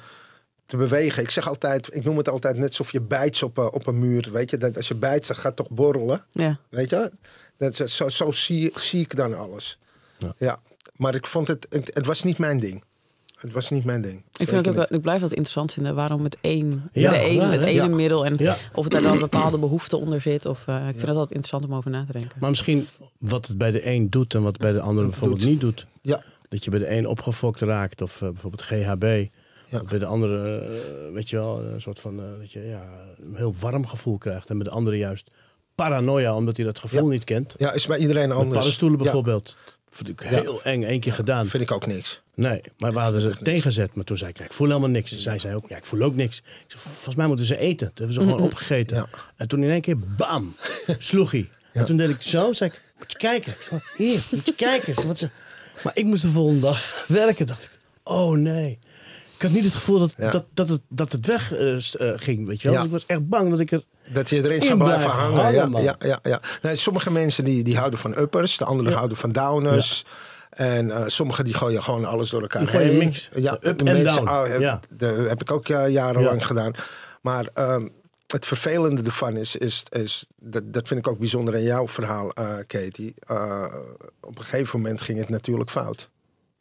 [0.67, 1.23] te bewegen.
[1.23, 3.99] Ik zeg altijd, ik noem het altijd net alsof je bijt op, een- op een
[3.99, 4.29] muur.
[4.33, 6.25] Weet je, dat als je bijt, dan gaat het toch borrelen.
[6.33, 6.59] Ja.
[6.69, 7.13] Weet je,
[7.59, 9.79] dat, is- zo, zo zie, zie ik dan alles.
[10.19, 10.33] Ja.
[10.39, 10.61] Ja.
[10.97, 12.85] maar ik vond het, het, het was niet mijn ding.
[13.39, 14.23] Het was niet mijn ding.
[14.37, 15.95] Ik, vind het ook, ik blijf dat interessant vinden.
[15.95, 17.67] Waarom het één, Ja, de één ja, het hè?
[17.67, 17.89] ene Ja.
[17.89, 18.57] middel en Ja.
[18.75, 20.47] of er daar dan een bepaalde behoefte onder zit.
[20.47, 22.37] Of, eh, ik vind het altijd interessant om over na te denken.
[22.41, 22.87] Maar misschien
[23.19, 25.51] wat het bij de een doet en wat het bij de ander bijvoorbeeld Doet.
[25.51, 25.87] niet doet.
[26.03, 29.27] Ja, Dat je bij de een opgefokt raakt of eh, bijvoorbeeld GHB.
[29.71, 29.85] Ja.
[29.85, 32.83] Bij de andere, eh, weet je wel, een soort van, dat je ja,
[33.23, 34.51] een heel warm gevoel krijgt.
[34.51, 35.31] En bij de andere juist
[35.75, 37.09] paranoia, omdat hij dat gevoel Ja.
[37.09, 37.55] niet kent.
[37.59, 38.55] ja, is bij iedereen Met anders.
[38.55, 39.57] paddenstoelen Ja, bijvoorbeeld.
[39.91, 41.47] Vond ik heel eng, één keer gedaan.
[41.49, 42.21] vind ik ook niks.
[42.35, 43.95] Nee, maar we hadden ze tegenzet.
[43.95, 45.17] Maar toen zei ik, ja, ik voel helemaal niks.
[45.17, 46.39] Zij zei ook, ja, ik voel ook niks.
[46.39, 47.87] Ik zei, volgens mij moeten ze eten.
[47.95, 48.97] Toen hebben ze gewoon opgegeten.
[48.97, 49.07] Ja.
[49.37, 50.57] En toen in één keer, bam,
[50.99, 51.49] sloeg hij.
[51.73, 53.53] En toen deed ik zo, zei ik, moet je kijken.
[53.53, 55.07] Ik zei, hier, moet je kijken.
[55.07, 55.31] Wat ze...
[55.85, 57.47] Maar ik moest de volgende dag werken.
[57.47, 57.71] dacht ik,
[58.03, 58.79] oh nee.
[59.39, 60.31] Ik had niet het gevoel dat, Ja.
[60.31, 61.81] dat, dat, het, dat het weg eh, eh,
[62.17, 62.77] ging, weet je wel.
[62.77, 62.83] Ja.
[62.83, 63.85] Dus ik was echt bang dat ik er...
[64.13, 65.43] Dat je erin In zou blijven hangen.
[65.43, 66.41] hangen, ja, ja, ja, ja.
[66.63, 70.05] Nee, sommige mensen die, die houden van uppers, de anderen houden van downers.
[70.51, 72.99] En eh sommigen die gooien gewoon alles door elkaar heen.
[72.99, 73.29] mix.
[73.35, 74.29] Ja, Up en down.
[74.29, 74.81] oh, heb, Ja.
[74.97, 76.47] de- heb ik ook ja, jarenlang Ja.
[76.47, 76.73] gedaan.
[77.23, 77.89] Maar ehm,
[78.27, 82.33] het vervelende ervan is, is, is dat, dat vind ik ook bijzonder in jouw verhaal,
[82.67, 83.15] Katie.
[84.21, 86.09] Op een gegeven moment ging het natuurlijk fout.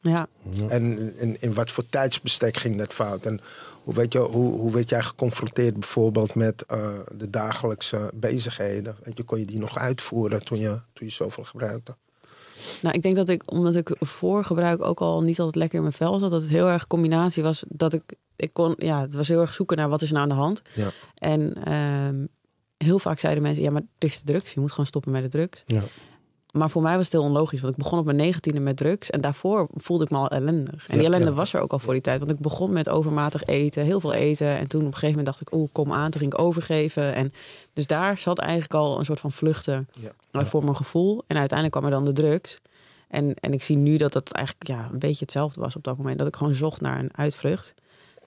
[0.01, 0.27] Ja.
[0.67, 3.25] En in, in wat voor tijdsbestek ging dat fout?
[3.25, 3.39] En
[3.83, 8.95] hoe, weet je, hoe, hoe werd jij geconfronteerd bijvoorbeeld met eh, de dagelijkse bezigheden?
[9.03, 11.95] Weet je, kon je die nog uitvoeren toen je, toen je zoveel gebruikte?
[12.81, 15.83] Nou, ik denk dat ik, omdat ik voor gebruik ook al niet altijd lekker in
[15.83, 17.63] mijn vel zat, dat het heel erg combinatie was.
[17.67, 18.03] Dat ik,
[18.35, 20.41] ik kon, ja, het was heel erg zoeken naar wat is er nou aan de
[20.43, 20.61] hand.
[20.73, 20.91] Ja.
[21.15, 22.25] En ehm,
[22.77, 24.53] heel vaak zeiden mensen, ja, maar het is de drugs.
[24.53, 25.63] Je moet gewoon stoppen met de drugs.
[25.65, 25.83] Ja.
[26.51, 29.09] Maar voor mij was het heel onlogisch, want ik begon op mijn negentiende met drugs.
[29.09, 30.87] En daarvoor voelde ik me al ellendig.
[30.87, 31.33] En die ellende ja.
[31.33, 32.19] was er ook al voor die tijd.
[32.19, 34.47] Want ik begon met overmatig eten, heel veel eten.
[34.57, 36.11] En toen op een gegeven moment dacht ik, oeh, kom aan.
[36.11, 37.13] Toen ging ik overgeven.
[37.13, 37.33] En
[37.73, 40.11] dus daar zat eigenlijk al een soort van vluchten Ja.
[40.31, 41.23] eh, voor mijn gevoel.
[41.27, 42.59] En uiteindelijk kwam er dan de drugs.
[43.07, 45.97] En, en ik zie nu dat dat eigenlijk ja, een beetje hetzelfde was op dat
[45.97, 46.17] moment.
[46.17, 47.73] Dat ik gewoon zocht naar een uitvlucht.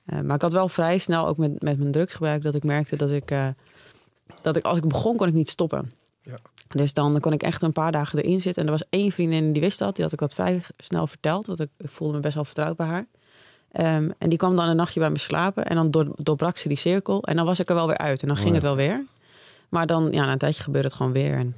[0.06, 2.96] Eh, maar ik had wel vrij snel, ook met, met mijn drugsgebruik, dat ik merkte
[2.96, 3.48] dat ik, eh,
[4.42, 5.90] dat ik, als ik begon, kon ik niet stoppen.
[6.22, 6.38] Ja.
[6.76, 8.62] Dus dan kon ik echt een paar dagen erin zitten.
[8.62, 9.94] En er was één vriendin die wist dat.
[9.94, 11.46] Die had ik dat vrij snel verteld.
[11.46, 13.06] Want ik voelde me best wel vertrouwd bij haar.
[13.72, 15.66] Ehm, en die kwam dan een nachtje bij me slapen.
[15.66, 17.22] En dan door, doorbrak ze die cirkel.
[17.22, 18.22] En dan was ik er wel weer uit.
[18.22, 18.54] En dan ging ja.
[18.54, 19.04] het wel weer.
[19.68, 21.36] Maar dan, ja, na een tijdje gebeurde het gewoon weer.
[21.36, 21.54] En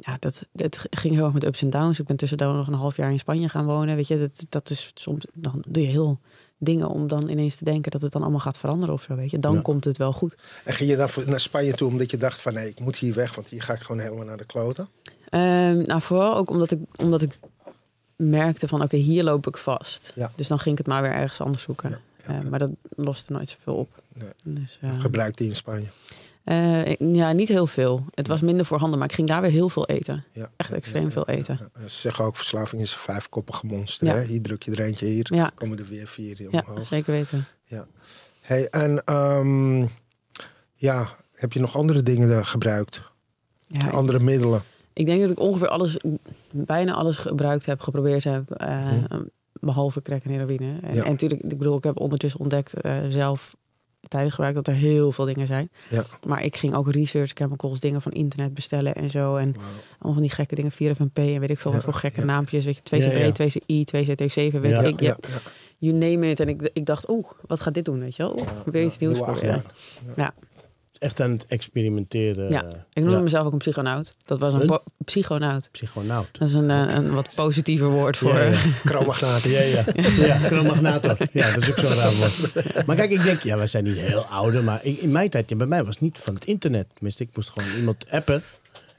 [0.00, 2.00] ja, dat, dat ging heel erg met ups en downs.
[2.00, 3.96] Ik ben tussendoor nog een half jaar in Spanje gaan wonen.
[3.96, 6.20] Weet je, dat, dat is soms, dan doe je heel
[6.58, 9.14] dingen om dan ineens te denken dat het dan allemaal gaat veranderen of zo.
[9.16, 9.60] Weet je, dan Ja.
[9.60, 10.36] komt het wel goed.
[10.64, 13.14] En ging je dan naar Spanje toe omdat je dacht van nee, ik moet hier
[13.14, 14.88] weg, want hier ga ik gewoon helemaal naar de kloten?
[15.28, 17.38] Ehm, nou, vooral ook omdat ik, omdat ik
[18.16, 20.12] merkte van oké, hier loop ik vast.
[20.14, 20.32] Ja.
[20.34, 21.90] Dus dan ging ik het maar weer ergens anders zoeken.
[21.90, 21.98] Ja,
[22.34, 24.02] ja, Eh, maar dat loste nooit zoveel op.
[24.12, 24.28] Nee.
[24.44, 25.86] Dus, eh, Gebruikte die in Spanje?
[26.46, 28.04] Eh, ja, niet heel veel.
[28.14, 30.24] Het was minder voorhanden, maar ik ging daar weer heel veel eten.
[30.32, 30.50] Ja.
[30.56, 31.58] Echt extreem veel eten.
[31.74, 34.06] Ja, Ze zeggen ook, verslaving is een vijfkoppige monster.
[34.06, 34.14] Ja.
[34.14, 34.22] Hè?
[34.24, 36.86] Hier druk je er eentje, hier Ja, komen er weer vier hier ja omhoog.
[36.86, 37.44] zeker weten.
[38.40, 39.86] Hey, en ehm,
[40.74, 43.02] ja, heb je nog andere dingen eh, gebruikt?
[43.66, 44.62] Ja, ik, Andere middelen?
[44.92, 45.96] ik denk dat ik ongeveer alles,
[46.52, 48.50] bijna alles gebruikt heb, geprobeerd heb.
[48.50, 48.92] eh,
[49.60, 50.78] Behalve crack en heroïne.
[50.82, 51.04] En, Ja.
[51.04, 52.74] en natuurlijk, ik bedoel, ik heb ondertussen ontdekt
[53.08, 53.56] zelf
[54.08, 55.70] tijdens gebruik dat er heel veel dingen zijn.
[55.88, 56.04] Ja.
[56.26, 59.36] Maar ik ging ook research chemicals, dingen van internet bestellen en zo.
[59.36, 62.20] En allemaal van die gekke dingen, 4FMP en weet ik veel wat Ja, voor gekke
[62.20, 62.26] ja.
[62.26, 62.64] naampjes.
[62.64, 63.32] Weet je, 2CB, Ja, ja.
[63.32, 65.00] 2CI, 2CT7, weet Ja, ik.
[65.00, 65.38] Je, Ja, ja.
[65.78, 66.40] You name it.
[66.40, 68.32] En ik, ik dacht, oeh, wat gaat dit doen, weet je wel?
[68.38, 69.64] Oeh, wil iets nieuws proberen.
[70.98, 72.50] Echt aan het experimenteren.
[72.50, 73.22] Ja, Ik noemde ja.
[73.22, 74.16] mezelf ook een psychonaut.
[74.24, 75.68] Dat was een psychonaut.
[75.72, 76.28] Psychonaut.
[76.32, 78.34] Dat is een, eh, een wat positiever woord voor...
[78.34, 78.58] Ja, ja.
[79.44, 79.84] Ja, ja.
[80.26, 81.16] ja chromagnator.
[81.32, 82.86] Ja, dat is ook zo'n raar woord.
[82.86, 85.50] Maar kijk, ik denk, ja, wij zijn niet heel ouder, maar in, in mijn tijd,
[85.50, 86.88] ja, bij mij was het niet van het internet.
[86.94, 88.42] Tenminste, ik moest gewoon iemand appen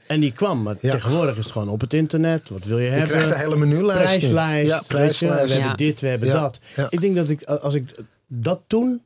[0.06, 0.62] en die kwam.
[0.62, 0.92] Maar Ja.
[0.92, 2.48] tegenwoordig is het gewoon op het internet.
[2.48, 3.08] Wat wil je Je hebben?
[3.08, 4.00] krijgt een hele menulijst.
[4.00, 4.04] nu.
[4.18, 4.70] prijslijst.
[4.70, 5.22] Ja, je, prijslijst.
[5.46, 5.74] We hebben Ja.
[5.74, 6.60] dit, we hebben Ja, dat.
[6.76, 6.86] ja.
[6.90, 7.94] Ik denk dat ik, als ik
[8.26, 9.02] dat toen...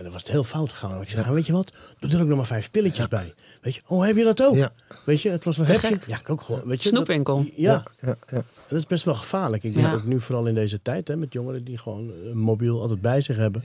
[0.00, 1.00] En dan was het heel fout gegaan.
[1.02, 1.72] Ik zei, nou, weet je wat?
[1.98, 3.34] Doe er ook nog maar vijf pilletjes bij.
[3.60, 4.54] Weet je, oh, heb je dat ook?
[4.56, 4.72] Ja.
[5.04, 5.90] Weet je, het was wat Te heb gek.
[6.04, 6.10] je?
[6.10, 6.62] Ja, ik ook gewoon.
[6.64, 7.36] Weet je, Snoepwinkel.
[7.36, 8.42] dat- ja, Ja, ja, ja.
[8.68, 9.62] dat is best wel gevaarlijk.
[9.64, 12.80] Ik denk ook nu vooral in deze tijd, hè, met jongeren die gewoon een mobiel
[12.80, 13.62] altijd bij zich hebben.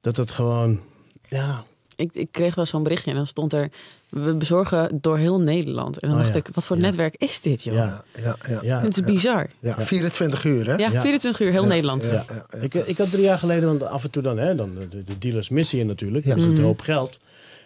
[0.00, 0.80] Dat het gewoon,
[1.28, 1.64] ja,
[1.98, 3.70] Ik, ik kreeg wel zo'n berichtje en dan stond er...
[4.08, 5.98] We bezorgen door heel Nederland.
[5.98, 6.40] En dan Oh, dacht ja.
[6.40, 6.82] ik, wat voor Ja.
[6.82, 7.74] netwerk is dit, joh?
[7.74, 8.58] ja, ja, ja.
[8.62, 8.80] ja.
[8.80, 9.46] Dit is bizar.
[9.60, 10.74] Ja, 24 uur, hè?
[10.76, 11.00] Ja, Ja.
[11.00, 12.02] 24 uur, heel Nederland.
[12.04, 12.24] Ja, Ja.
[12.28, 12.58] ja, ja.
[12.58, 15.18] Ik, ik had drie jaar geleden, want af en toe dan, hè, dan de, de
[15.18, 16.24] dealers missen je natuurlijk.
[16.24, 16.30] Ja.
[16.34, 16.56] Dat is Mhm.
[16.58, 17.18] een hoop geld.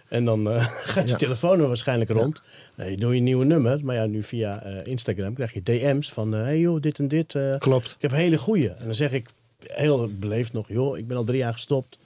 [0.09, 1.17] En dan eh, gaat je Ja.
[1.17, 2.41] telefoonnummer waarschijnlijk rond.
[2.75, 3.81] Nee, je doet je nieuwe nummer.
[3.85, 6.33] Maar ja, nu via eh, Instagram krijg je DM's van...
[6.33, 7.35] hé hey joh, dit en dit.
[7.35, 7.89] eh, Klopt.
[7.91, 8.69] Ik heb hele goeie.
[8.71, 9.29] En dan zeg ik
[9.67, 10.69] heel beleefd nog...
[10.69, 11.99] joh, ik ben al drie jaar gestopt.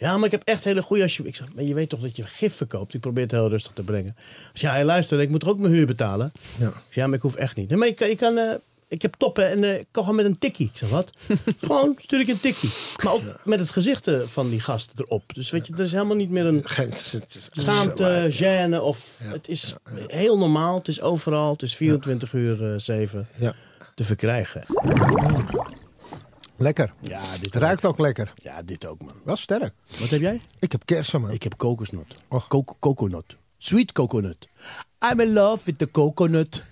[0.00, 1.02] Ja, maar ik heb echt hele goeie.
[1.02, 2.94] Als je, ik zeg, maar je weet toch dat je gif verkoopt?
[2.94, 4.16] Ik probeer het heel rustig te brengen.
[4.52, 6.32] Als ja, hey, luister, ik moet er ook mijn huur betalen.
[6.58, 6.66] Ja.
[6.66, 7.68] Ik zeg, ja, maar ik hoef echt niet.
[7.68, 8.36] Nee, maar je kan...
[8.38, 8.54] Eh,
[8.88, 10.66] ik heb toppen en eh, ik kan gewoon met een tikkie.
[10.66, 11.10] Ik zeg, wat?
[11.60, 12.70] gewoon stuur ik een tikkie.
[13.04, 15.34] Maar ook met het gezicht eh, van die gast erop.
[15.34, 16.92] Dus weet je, er is helemaal niet meer een Geen,
[17.50, 18.80] schaamte, gêne.
[18.82, 19.74] Of, Het is
[20.06, 20.78] heel normaal.
[20.78, 21.52] Het is overal.
[21.52, 23.54] Het is 24 uur eh 7 Ja.
[23.94, 24.64] te verkrijgen.
[26.62, 26.94] Lekker.
[27.00, 28.32] Ja, dit Ruikt ook lekker.
[28.36, 29.14] Ja, dit ook, man.
[29.24, 29.72] Wel sterk.
[29.98, 30.40] Wat heb jij?
[30.58, 31.30] Ik heb kersen, man.
[31.30, 32.24] Ik heb kokosnot.
[32.28, 32.46] Och.
[32.48, 33.36] Coco- coconut.
[33.58, 34.48] Sweet coconut.
[35.10, 36.62] I'm in love with the coconut.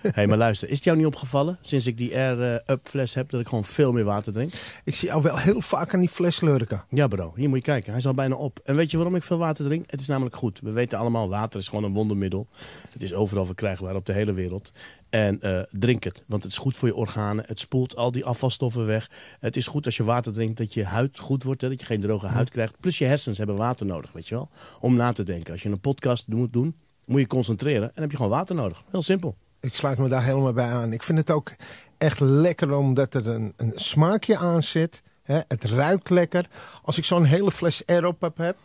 [0.00, 0.68] Hé, hey, maar luister.
[0.68, 3.92] Is het jou niet opgevallen, sinds ik die Air-up fles heb, dat ik gewoon veel
[3.92, 4.52] meer water drink?
[4.84, 6.84] Ik zie jou wel heel vaak aan die fles lurken.
[6.88, 7.32] Ja, bro.
[7.36, 7.90] Hier moet je kijken.
[7.90, 8.60] Hij is al bijna op.
[8.64, 9.90] En weet je waarom ik veel water drink?
[9.90, 10.60] Het is namelijk goed.
[10.60, 12.48] We weten allemaal, water is gewoon een wondermiddel.
[12.90, 14.72] Het is overal verkrijgbaar op de hele wereld.
[15.10, 17.44] En eh, drink het, want het is goed voor je organen.
[17.46, 19.10] Het spoelt al die afvalstoffen weg.
[19.40, 21.60] Het is goed als je water drinkt dat je huid goed wordt.
[21.60, 22.80] Hè, dat je geen droge huid krijgt.
[22.80, 24.48] Plus je hersens hebben water nodig, weet je wel.
[24.80, 25.52] Om na te denken.
[25.52, 26.74] Als je een podcast moet doen,
[27.04, 27.90] moet je concentreren.
[27.94, 28.84] En heb je gewoon water nodig.
[28.90, 29.36] Heel simpel.
[29.60, 30.92] Ik sluit me daar helemaal bij aan.
[30.92, 31.52] Ik vind het ook
[31.98, 35.02] echt lekker omdat er een, een smaakje aan zit.
[35.22, 35.40] Hè?
[35.48, 36.46] Het ruikt lekker.
[36.82, 38.56] Als ik zo'n hele fles erop heb, heb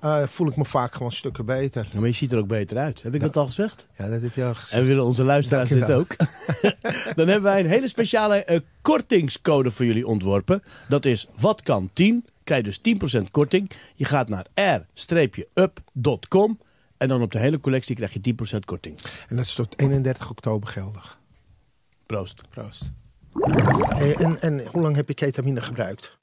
[0.00, 1.88] eh, voel ik me vaak gewoon stukken beter.
[1.94, 3.02] Maar je ziet er ook beter uit.
[3.02, 3.86] Heb ik dat al gezegd?
[3.96, 4.86] Ja, dat heb je al En gezegd.
[4.86, 6.16] willen onze luisteraars dit ook?
[7.16, 10.62] Dan hebben wij een hele speciale eh, kortingscode voor jullie ontworpen.
[10.88, 12.24] Dat is wat kan 10.
[12.44, 13.70] Krijg je dus 10% korting.
[13.94, 14.46] Je gaat naar
[15.04, 16.58] r-up.com.
[16.98, 18.98] En dan op de hele collectie krijg je 10% korting.
[19.28, 21.18] En dat is tot 31 oktober geldig.
[22.06, 22.42] Proost.
[22.50, 22.92] Proost.
[23.88, 26.18] Hey, en, en hoe lang heb je ketamine gebruikt?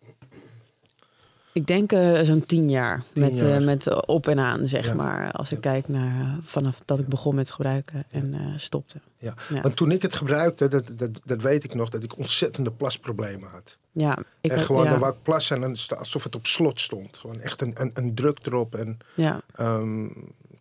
[1.53, 3.03] Ik denk eh, zo'n tien jaar.
[3.13, 3.57] Tien met, jaar.
[3.59, 4.93] eh, met eh, op en aan, zeg Ja.
[4.93, 5.31] maar.
[5.31, 8.99] Als ik kijk naar eh, vanaf dat ik begon met gebruiken en eh, stopte.
[9.17, 9.33] Ja.
[9.49, 9.61] Ja.
[9.61, 13.49] Want toen ik het gebruikte, dat, dat, dat weet ik nog, dat ik ontzettende plasproblemen
[13.49, 13.77] had.
[13.91, 16.79] Ja, ik en had- gewoon, ja, dan wou ik plassen en alsof het op slot
[16.79, 17.17] stond.
[17.17, 18.75] Gewoon echt een, een, een druk erop.
[18.75, 19.41] En, ja.
[19.55, 20.05] ehm,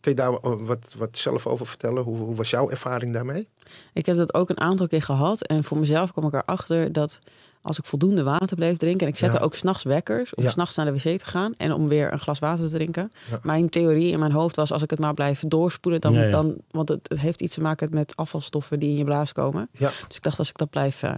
[0.02, 2.02] kun je daar wat, wat zelf over vertellen?
[2.02, 3.48] Hoe, hoe was jouw ervaring daarmee?
[3.92, 5.42] Ik heb dat ook een aantal keer gehad.
[5.42, 7.18] En voor mezelf kwam ik erachter dat
[7.62, 9.06] als ik voldoende water bleef drinken...
[9.06, 9.42] en ik zette Ja.
[9.42, 10.50] ook s'nachts wekkers om Ja.
[10.50, 11.54] s'nachts naar de wc te gaan...
[11.56, 13.10] en om weer een glas water te drinken.
[13.30, 13.38] Ja.
[13.42, 14.72] Mijn theorie in mijn hoofd was...
[14.72, 16.00] als ik het maar blijf doorspoelen...
[16.00, 16.30] Dan, Ja, ja.
[16.30, 19.68] dan, want het, het heeft iets te maken met afvalstoffen die in je blaas komen.
[19.72, 19.90] Ja.
[20.08, 21.14] Dus ik dacht, als ik dat blijf eh,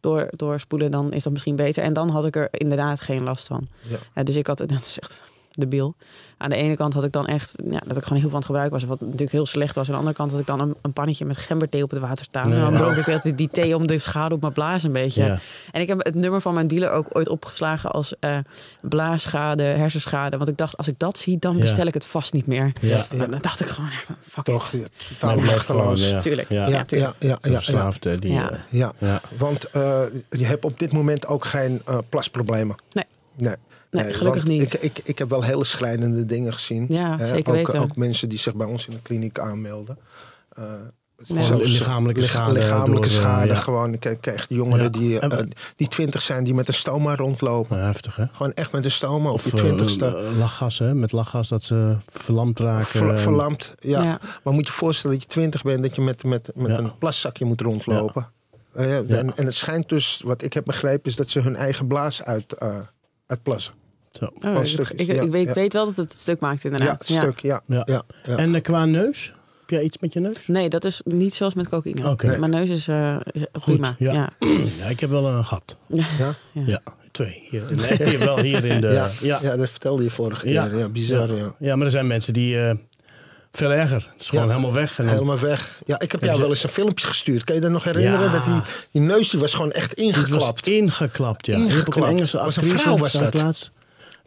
[0.00, 0.90] door, doorspoelen...
[0.90, 1.82] dan is dat misschien beter.
[1.82, 3.68] En dan had ik er inderdaad geen last van.
[4.24, 5.24] Dus ik had, dat is echt
[5.60, 5.94] debiel.
[6.36, 8.36] Aan de ene kant had ik dan echt, ja, dat ik gewoon heel veel aan
[8.36, 9.86] het gebruiken was, wat natuurlijk heel slecht was.
[9.86, 12.24] Aan de andere kant had ik dan een, een pannetje met gemberthee op het water
[12.24, 12.52] staan.
[12.52, 15.24] En dan dronk ik altijd die thee om de schade op mijn blaas een beetje.
[15.24, 15.38] Ja.
[15.70, 18.38] En ik heb het nummer van mijn dealer ook ooit opgeslagen als eh
[18.80, 20.36] blaasschade, hersenschade.
[20.36, 21.60] Want ik dacht, als ik dat zie, dan Ja.
[21.60, 22.72] bestel ik het vast niet meer.
[22.80, 23.06] Ja.
[23.10, 23.90] En dan dacht ik gewoon,
[24.28, 24.72] fuck Toch?
[24.72, 24.80] it.
[24.80, 26.10] Ja, totaal machteloos.
[26.10, 26.20] ja.
[26.20, 26.48] Tuurlijk.
[26.48, 26.66] Ja.
[26.68, 27.38] Ja, ja, ja.
[28.00, 28.50] Die, Ja.
[28.50, 28.92] eh, ja.
[28.98, 29.20] ja.
[29.38, 32.76] Want eh, je hebt op dit moment ook geen eh, plasproblemen.
[32.92, 33.04] Nee.
[33.36, 33.54] Nee.
[33.90, 34.72] Nee, gelukkig niet.
[34.74, 36.86] Ik, ik, ik heb wel hele schrijnende dingen gezien.
[36.88, 37.80] Ja, zeker ook, weten.
[37.80, 39.98] Ook mensen die zich bij ons in de kliniek aanmelden.
[40.48, 40.64] Eh,
[41.22, 43.46] Gewoon zelfs lichamelijke lich- schade Lichamelijke door, eh, schade.
[43.48, 43.54] ja.
[43.54, 44.90] Gewoon, ik krijg jongeren Ja.
[44.90, 45.38] die, eh,
[45.76, 47.84] die twintig zijn, die met een stoma rondlopen.
[47.84, 48.24] Heftig, hè?
[48.32, 50.22] Gewoon echt met een stoma op Of die eh, twintigste.
[50.38, 50.94] lachgas, hè?
[50.94, 52.86] Met lachgas dat ze verlamd raken.
[52.86, 54.02] Ver- En- verlamd, ja.
[54.02, 54.20] Ja.
[54.42, 56.78] Maar moet je je voorstellen dat je twintig bent, dat je met, met, met Ja.
[56.78, 58.28] een plaszakje moet rondlopen.
[58.72, 61.56] Eh, ja, en, en het schijnt dus, wat ik heb begrepen, is dat ze hun
[61.56, 62.54] eigen blaas uit,
[63.28, 63.74] eh uitplassen.
[64.12, 64.24] Zo.
[64.24, 65.52] Oh, ik, ik, ja, ik weet, ja.
[65.52, 67.08] weet wel dat het het stuk maakt Ja, inderdaad.
[67.08, 67.60] het stuk, ja.
[67.66, 67.82] Ja.
[67.86, 68.02] ja.
[68.24, 68.36] ja.
[68.36, 69.32] En eh, qua neus?
[69.60, 70.46] Heb jij iets met je neus?
[70.46, 72.16] Nee, dat is niet zoals met cocaïne.
[72.38, 73.94] Mijn neus is eh, is prima.
[73.98, 74.12] ja.
[74.12, 74.30] Ja.
[74.78, 75.76] Ja, ik heb wel een gat.
[75.86, 76.06] Ja?
[76.18, 76.34] Ja.
[76.52, 77.42] Ja, twee.
[77.50, 77.62] Hier.
[77.74, 78.88] Nee, wel hier in de...
[78.88, 79.38] Ja, ja.
[79.42, 80.68] ja, dat vertelde je vorige Ja.
[80.68, 80.78] keer.
[80.78, 81.54] Ja, bizar, ja.
[81.58, 82.60] Ja, maar er zijn mensen die...
[82.60, 82.74] eh,
[83.52, 84.06] veel erger.
[84.12, 84.50] Het is gewoon Ja.
[84.50, 84.98] helemaal weg.
[84.98, 85.80] En dan- Helemaal weg.
[85.84, 87.44] Ja, ik heb jou je- wel eens een filmpje gestuurd.
[87.44, 88.20] Kan je dat nog herinneren?
[88.26, 88.32] Ja.
[88.32, 90.66] Dat die, die neus die was gewoon echt Het was ingeklapt.
[90.66, 91.52] ingeklapt, ja.
[91.56, 92.10] Ook een Ingeklapt.
[92.10, 92.82] Engelse Was een actrice.
[92.82, 93.72] vrouw, was laatst.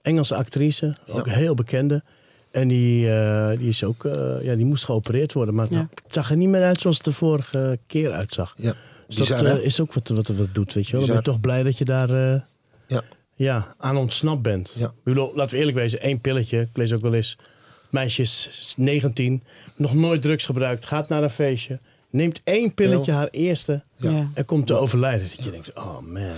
[0.02, 2.04] Engelse actrice, ook heel bekende.
[2.52, 5.56] En die, eh, die, is ook, eh, ja, die moest geopereerd worden.
[5.56, 5.88] Maar Ja.
[6.04, 8.54] het zag er niet meer uit zoals het de vorige keer uitzag.
[8.58, 8.74] Ja,
[9.08, 11.00] Dus dat bizar, eh, is ook wat, wat, wat doet, weet je wel.
[11.06, 12.42] Dan ben je toch blij dat je daar eh,
[12.88, 13.02] Ja.
[13.36, 14.74] ja, aan ontsnapt bent.
[14.78, 14.92] Ja.
[15.04, 16.60] Bedoel, laten we eerlijk wezen, één pilletje.
[16.62, 17.38] Ik lees ook wel eens,
[17.92, 19.44] meisje is 19,
[19.76, 24.28] nog nooit drugs gebruikt, gaat naar een feestje, neemt één pilletje, haar eerste, Ja.
[24.34, 25.28] en komt te overlijden.
[25.36, 26.32] Dat je denkt, oh man.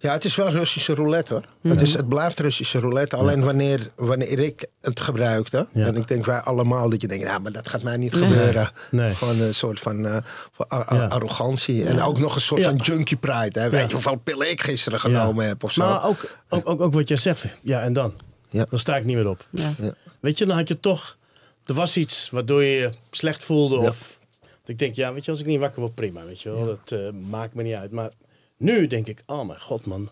[0.00, 1.44] Ja, het is wel Russische roulette hoor.
[1.62, 3.16] Het, is, het blijft Russische roulette.
[3.16, 5.66] Alleen wanneer, wanneer ik het gebruikte.
[5.72, 5.86] Ja.
[5.86, 8.22] En ik denk wij allemaal dat je denkt, ja, maar dat gaat mij niet Nee.
[8.30, 8.70] gebeuren.
[8.90, 9.14] Nee.
[9.14, 10.16] Gewoon een soort van eh,
[10.52, 10.66] van
[10.98, 11.06] Ja.
[11.06, 11.84] arrogantie.
[11.84, 12.68] En ook nog een soort Ja.
[12.68, 13.60] van junkie pride.
[13.60, 13.70] Hè?
[13.70, 15.82] Weet je hoeveel pillen ik gisteren genomen heb of zo.
[15.84, 18.12] Maar ook, ook, ook, ook wat jij zegt, ja en dan?
[18.50, 18.66] Ja.
[18.70, 19.46] Dan sta ik niet meer op.
[19.50, 19.72] Ja.
[20.20, 21.16] Weet je, dan had je toch,
[21.64, 23.76] er was iets waardoor je je slecht voelde.
[23.76, 26.24] Of dat ik denk, ja, weet je, als ik niet wakker word, prima.
[26.24, 27.90] Weet je wel, dat eh, maakt me niet uit.
[27.90, 28.10] Maar
[28.56, 30.10] nu denk ik, oh mijn god man,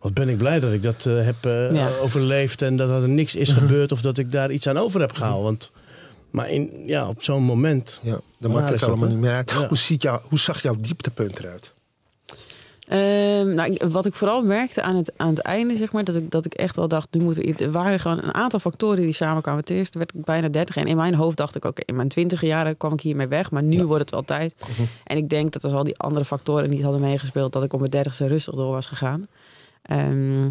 [0.00, 1.96] wat ben ik blij dat ik dat eh, heb eh, Ja.
[1.96, 2.62] overleefd.
[2.62, 5.42] En dat er niks is gebeurd of dat ik daar iets aan over heb gehaald.
[5.42, 5.70] Want,
[6.30, 8.00] maar in, ja, op zo'n moment...
[8.02, 9.52] Ja, dat maakt het allemaal niet meer uit.
[9.52, 11.72] Hoe, ziet jou, hoe zag jouw dieptepunt eruit?
[12.84, 16.30] Ehm, nou, wat ik vooral merkte aan het, aan het einde, zeg maar, dat ik,
[16.30, 19.64] dat ik echt wel dacht, nu moet er, waren gewoon een aantal factoren die samenkwamen.
[19.64, 22.08] Ten eerste werd ik bijna 30 en in mijn hoofd dacht ik, oké, in mijn
[22.08, 24.54] twintige jaren kwam ik hiermee weg, maar nu wordt het wel tijd.
[25.04, 27.78] En ik denk dat er al die andere factoren niet hadden meegespeeld, dat ik op
[27.78, 29.26] mijn dertigste rustig door was gegaan.
[29.82, 30.46] Ehm,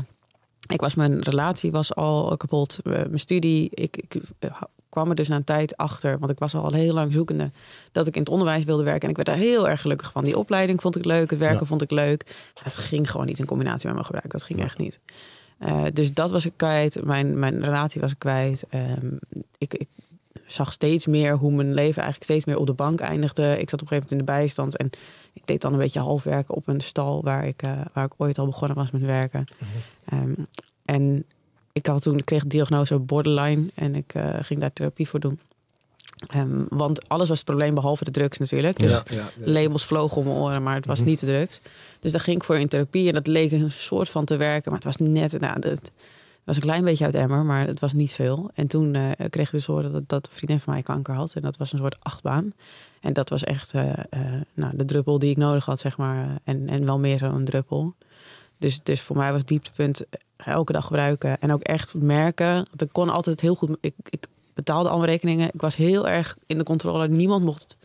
[0.68, 4.62] ik was, mijn relatie was al kapot, eh, mijn studie, ik, ik eh,
[4.94, 7.52] kwam er dus na een tijd achter, want ik was al heel lang zoekende,
[7.92, 9.02] dat ik in het onderwijs wilde werken.
[9.02, 10.26] En ik werd daar heel erg gelukkig van.
[10.26, 11.66] Die opleiding vond ik leuk, het werken Ja.
[11.66, 12.24] vond ik leuk.
[12.56, 14.32] Maar het ging gewoon niet in combinatie met mijn gebruik.
[14.32, 15.00] Dat ging echt niet.
[15.58, 17.04] Eh, dus dat was ik kwijt.
[17.04, 18.64] Mijn, mijn relatie was ik kwijt.
[18.70, 19.08] Ehm,
[19.58, 19.88] ik, ik
[20.46, 23.58] zag steeds meer hoe mijn leven eigenlijk steeds meer op de bank eindigde.
[23.60, 24.78] Ik zat op een gegeven moment in de bijstand.
[24.78, 24.90] En
[25.34, 28.14] ik deed dan een beetje half werken op een stal waar ik, eh, waar ik
[28.18, 29.46] ooit al begonnen was met werken.
[30.06, 30.34] Ehm,
[30.86, 31.26] en
[31.74, 35.20] ik had toen ik kreeg de diagnose borderline en ik eh, ging daar therapie voor
[35.20, 35.40] doen.
[36.28, 38.80] Ehm, want alles was het probleem behalve de drugs natuurlijk.
[38.80, 41.62] Dus Ja, ja, de labels vlogen om mijn oren, maar het was niet de drugs.
[42.00, 44.72] Dus daar ging ik voor in therapie en dat leek een soort van te werken,
[44.72, 45.92] maar het was net, nou, het,
[46.44, 48.50] was een klein beetje uit emmer, maar het was niet veel.
[48.54, 51.34] En toen eh, kreeg ik dus horen dat, dat een vriendin van mij kanker had.
[51.34, 52.54] En dat was een soort achtbaan.
[53.02, 53.92] En dat was echt eh,
[54.54, 56.28] nou, de druppel die ik nodig had, zeg maar.
[56.44, 57.96] En, en wel meer dan een druppel.
[58.58, 60.06] Dus, dus voor mij was het dieptepunt
[60.46, 61.40] elke dag gebruiken.
[61.42, 62.54] En ook echt merken.
[62.54, 63.78] Want ik kon altijd heel goed.
[63.82, 65.50] Ik, ik betaalde alle rekeningen.
[65.54, 67.08] Ik was heel erg in de controle.
[67.08, 67.78] Niemand mocht.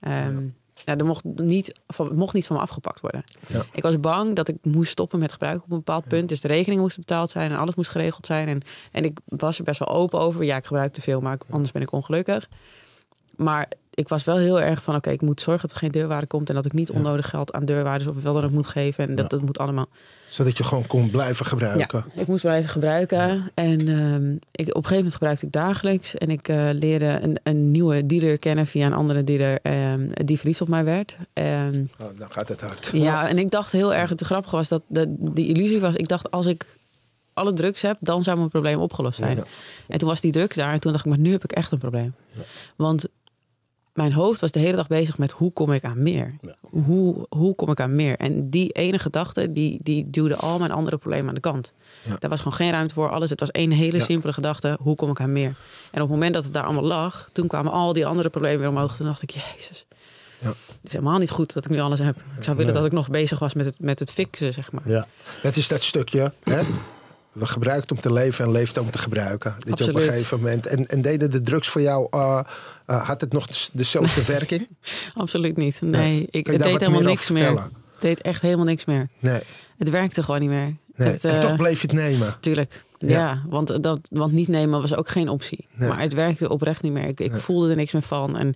[0.00, 0.42] ehm,
[0.84, 3.24] ja, er mocht niet, van, mocht niet van me afgepakt worden.
[3.48, 3.62] Ja.
[3.72, 6.28] Ik was bang dat ik moest stoppen met gebruiken op een bepaald punt.
[6.28, 8.48] Dus de rekening moest betaald zijn en alles moest geregeld zijn.
[8.48, 8.60] En,
[8.92, 10.44] en ik was er best wel open over.
[10.44, 12.48] Ja, ik gebruik te veel, maar ik- anders ben ik ongelukkig.
[13.36, 13.68] Maar
[14.00, 16.48] ik was wel heel erg van, oké, ik moet zorgen dat er geen deurwaarde komt.
[16.48, 19.08] En dat ik niet onnodig geld aan deurwaarders of wel dan ook moet geven.
[19.08, 19.88] En dat, dat moet allemaal.
[20.28, 22.04] Zodat je gewoon kon blijven gebruiken.
[22.14, 23.50] Ja, ik moest blijven gebruiken.
[23.54, 26.14] En ehm, ik, op een gegeven moment gebruikte ik dagelijks.
[26.14, 30.36] En ik eh, leerde een, een nieuwe dealer kennen via een andere dealer ehm, die
[30.36, 31.16] verliefd op mij werd.
[31.32, 32.90] Ehm, Oh, dan gaat het hard.
[32.92, 36.08] ja, en ik dacht heel erg, het grappige was dat de, die illusie was, ik
[36.08, 36.66] dacht als ik
[37.32, 39.36] alle drugs heb, dan zou mijn probleem opgelost zijn.
[39.36, 39.44] Ja.
[39.88, 41.72] En toen was die druk daar en toen dacht ik, maar nu heb ik echt
[41.72, 42.14] een probleem.
[42.76, 43.08] Want
[43.94, 46.34] mijn hoofd was de hele dag bezig met hoe kom ik aan meer?
[46.60, 48.16] Hoe, hoe kom ik aan meer?
[48.16, 51.72] En die ene gedachte, die, die duwde al mijn andere problemen aan de kant.
[52.02, 52.16] Ja.
[52.18, 53.30] Daar was gewoon geen ruimte voor alles.
[53.30, 54.04] Het was één hele Ja.
[54.04, 55.54] simpele gedachte, hoe kom ik aan meer?
[55.90, 58.58] En op het moment dat het daar allemaal lag, toen kwamen al die andere problemen
[58.60, 58.96] weer omhoog.
[58.96, 59.86] Toen dacht ik, jezus,
[60.38, 60.48] Ja.
[60.48, 62.16] het is helemaal niet goed dat ik nu alles heb.
[62.36, 64.88] Ik zou willen dat ik nog bezig was met het, met het fixen, zeg maar.
[64.88, 65.06] Ja.
[65.40, 66.32] Het is dat stukje.
[66.42, 66.60] Hè?
[67.32, 69.54] We gebruiken om te leven en leeft om te gebruiken.
[69.58, 70.66] Dat je op een gegeven moment.
[70.66, 72.06] En, en deden de drugs voor jou.
[72.10, 72.40] eh,
[72.86, 74.68] eh, had het nog dezelfde werking?
[75.14, 75.80] Absoluut niet.
[75.82, 77.48] Nee, ik het deed helemaal niks meer.
[77.52, 79.08] Het deed echt helemaal niks meer.
[79.18, 79.40] Nee.
[79.78, 80.76] Het werkte gewoon niet meer.
[80.94, 81.08] nee.
[81.08, 82.34] Het, en eh, toch bleef je het nemen.
[82.40, 82.84] Tuurlijk.
[82.98, 83.08] Ja.
[83.08, 85.66] Ja, want, dat, want niet nemen was ook geen optie.
[85.74, 85.88] Nee.
[85.88, 87.06] Maar het werkte oprecht niet meer.
[87.06, 88.36] Ik, ik voelde er niks meer van.
[88.36, 88.54] En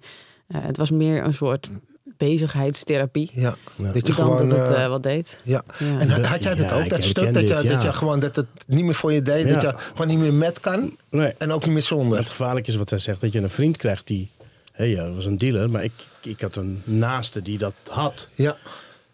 [0.53, 1.69] het was meer een soort
[2.17, 3.31] bezigheidstherapie.
[3.33, 3.57] Ja.
[3.77, 3.93] Ja.
[3.93, 4.49] Dat je dan gewoon.
[4.49, 5.41] dat het eh, eh, wat deed.
[5.45, 5.63] ja.
[5.79, 5.99] Ja.
[5.99, 7.35] En had jij dat Ja, ook, dat stuk?
[7.35, 9.45] Dat je, dit, dat je gewoon dat het niet meer voor je deed.
[9.45, 9.53] Ja.
[9.53, 10.97] Dat je gewoon niet meer met kan.
[11.11, 11.35] Nee.
[11.39, 12.19] En ook niet meer zonder.
[12.19, 14.31] Het gevaarlijke is wat zij zegt, dat je een vriend krijgt die...
[14.73, 18.29] Hé, ja, dat was een dealer, maar ik, ik had een naaste die dat had.
[18.35, 18.57] Ja.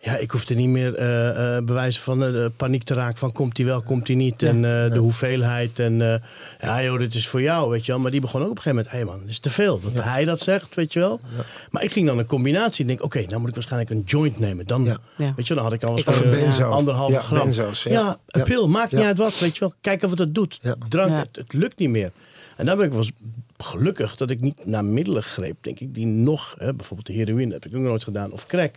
[0.02, 3.56] Ja, ik hoefde niet meer eh, eh, bewijzen van eh, paniek te raken van komt
[3.56, 4.42] hij wel, komt hij niet.
[4.42, 5.78] en eh, de hoeveelheid.
[5.78, 6.20] En eh,
[6.60, 8.00] ja joh, dit is voor jou, weet je wel.
[8.00, 9.80] Maar die begon ook op een gegeven moment, hé man, dit is te veel.
[9.80, 11.20] Dat hij dat zegt, weet je wel.
[11.70, 12.80] Maar ik ging dan een combinatie.
[12.80, 14.66] Ik denk, oké, nou moet ik waarschijnlijk een joint nemen.
[14.66, 14.96] Dan, Ja.
[15.36, 16.04] weet je wel, dan had ik al een
[17.12, 17.44] ja, gram.
[17.44, 17.82] benzo's.
[17.82, 17.90] Ja.
[17.92, 18.46] Ja, een Ja.
[18.46, 19.74] pil, maakt niet uit wat, weet je wel.
[19.80, 20.58] Kijken of het het doet.
[20.62, 20.74] Ja.
[20.88, 21.18] Drank, Ja.
[21.18, 22.10] Het, het lukt niet meer.
[22.56, 23.12] En dan ben ik wel eens
[23.58, 27.52] gelukkig dat ik niet naar middelen greep, denk ik, die nog, hè, bijvoorbeeld de heroïne
[27.52, 28.74] heb ik ook nooit gedaan, of crack.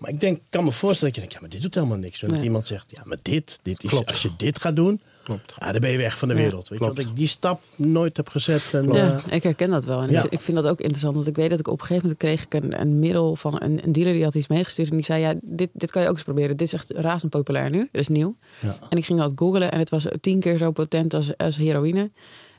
[0.00, 2.22] Maar ik denk, kan me voorstellen dat je denkt, ja, maar dit doet helemaal niks.
[2.22, 2.46] En dat Nee.
[2.46, 4.06] iemand zegt, ja, maar dit, dit is, Klopt.
[4.06, 5.54] als je dit gaat doen, Klopt.
[5.58, 6.40] ja, dan ben je weg van de Ja.
[6.40, 6.68] wereld.
[6.68, 7.00] Weet je, Klopt.
[7.00, 8.74] dat ik die stap nooit heb gezet.
[8.74, 10.02] En, Ja, eh, ik herken dat wel.
[10.02, 10.24] En ja.
[10.24, 11.14] ik, ik vind dat ook interessant.
[11.14, 13.62] Want ik weet dat ik op een gegeven moment kreeg ik een, een middel van
[13.62, 14.88] een, een dealer die had iets meegestuurd.
[14.90, 16.56] En die zei, ja, dit, dit kan je ook eens proberen.
[16.56, 17.88] Dit is echt razend populair nu.
[17.92, 18.36] Dit is nieuw.
[18.60, 18.76] Ja.
[18.90, 22.10] En ik ging dat googlen en het was tien keer zo potent als, als heroïne.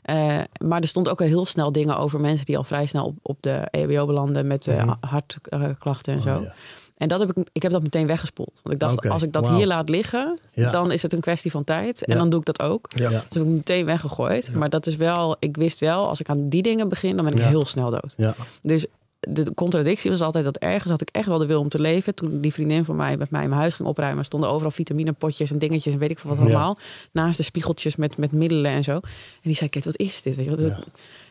[0.02, 3.04] Eh, maar er stond ook al heel snel dingen over mensen die al vrij snel
[3.06, 6.36] op, op de EHBO belanden met eh, hartklachten en zo.
[6.36, 6.54] Oh, ja.
[7.02, 8.60] En dat heb ik, ik heb dat meteen weggespoeld.
[8.62, 10.70] Want ik dacht, als ik dat hier laat liggen, Ja.
[10.70, 12.04] dan is het een kwestie van tijd.
[12.04, 12.18] En Ja.
[12.18, 12.88] dan doe ik dat ook.
[12.96, 13.08] Ja.
[13.08, 14.52] Dus heb ik meteen weggegooid.
[14.54, 17.34] Maar dat is wel, ik wist wel, als ik aan die dingen begin, dan ben
[17.34, 18.14] ik heel snel dood.
[18.62, 18.86] Dus
[19.20, 22.14] de contradictie was altijd dat ergens had ik echt wel de wil om te leven.
[22.14, 25.50] Toen die vriendin van mij met mij in mijn huis ging opruimen, stonden overal vitaminepotjes
[25.50, 26.76] en dingetjes en weet ik veel wat allemaal.
[27.12, 28.92] Naast de spiegeltjes met, met middelen en zo.
[28.92, 29.00] En
[29.42, 30.36] die zei, kijk, wat is dit?
[30.36, 30.78] Weet je, wat,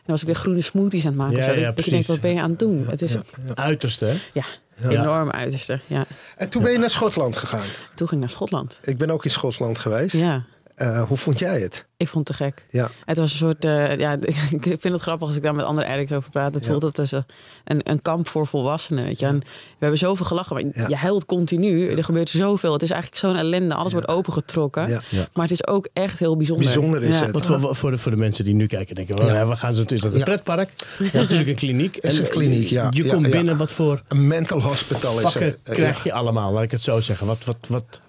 [0.04, 1.36] dan was ik weer groene smoothies aan het maken.
[1.36, 1.50] Ja, of zo.
[1.50, 2.06] ja, Dat- je denkt, precies.
[2.06, 2.86] wat ben je aan het doen?
[2.88, 3.22] Het is, ja,
[3.54, 4.40] Uiterste, hè?
[4.88, 5.80] enorm uiterste.
[5.86, 6.04] Ja.
[6.36, 7.66] En toen ben je naar Schotland gegaan.
[7.94, 8.80] Toen ging ik naar Schotland.
[8.84, 10.16] Ik ben ook in Schotland geweest.
[10.16, 11.84] Ja, Eh, hoe vond jij het?
[11.96, 12.64] ik vond het te gek.
[12.68, 12.90] Ja.
[13.04, 14.16] Het was een soort, eh, ja,
[14.50, 16.54] ik vind het grappig als ik daar met andere addicts over praat.
[16.54, 16.70] Het Ja.
[16.70, 17.24] voelt het als een,
[17.90, 19.26] een, kamp voor volwassenen, weet je.
[19.26, 19.44] En we
[19.78, 20.88] hebben zoveel gelachen, maar Ja.
[20.88, 21.88] je huilt continu.
[21.88, 22.72] Er gebeurt zoveel.
[22.72, 23.74] Het is eigenlijk zo'n ellende.
[23.74, 24.88] Alles wordt opengetrokken.
[24.88, 25.00] Ja.
[25.08, 25.26] Ja.
[25.32, 26.64] Maar het is ook echt heel bijzonder.
[26.66, 27.24] Bijzonder is Ja.
[27.24, 27.32] het.
[27.32, 29.34] Wat voor, voor, de, voor de mensen die nu kijken, denken, Ja.
[29.34, 29.48] ja.
[29.48, 30.24] we gaan zo, is dat een Ja.
[30.24, 30.70] pretpark?
[30.78, 31.96] Dat is natuurlijk een kliniek.
[31.96, 32.86] is een kliniek, ja.
[32.90, 33.32] Je Ja, komt ja.
[33.32, 35.58] binnen, wat voor Een mental hospital is het.
[35.62, 36.00] Krijg ja.
[36.04, 37.26] je allemaal, laat ik het zo zeggen.
[37.26, 38.00] Wat, wat, wat,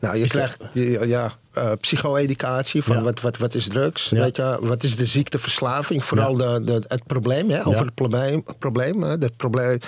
[0.00, 3.02] Nou, je Is krijgt je- ja, eh, psycho-educatie van Ja.
[3.02, 4.20] wat, wat, wat is drugs, Ja.
[4.20, 7.84] weet je, wat is de ziekteverslaving, vooral de, de, het probleem, hè, over Ja.
[7.84, 9.78] het probleem, probleem hè, dat probleem,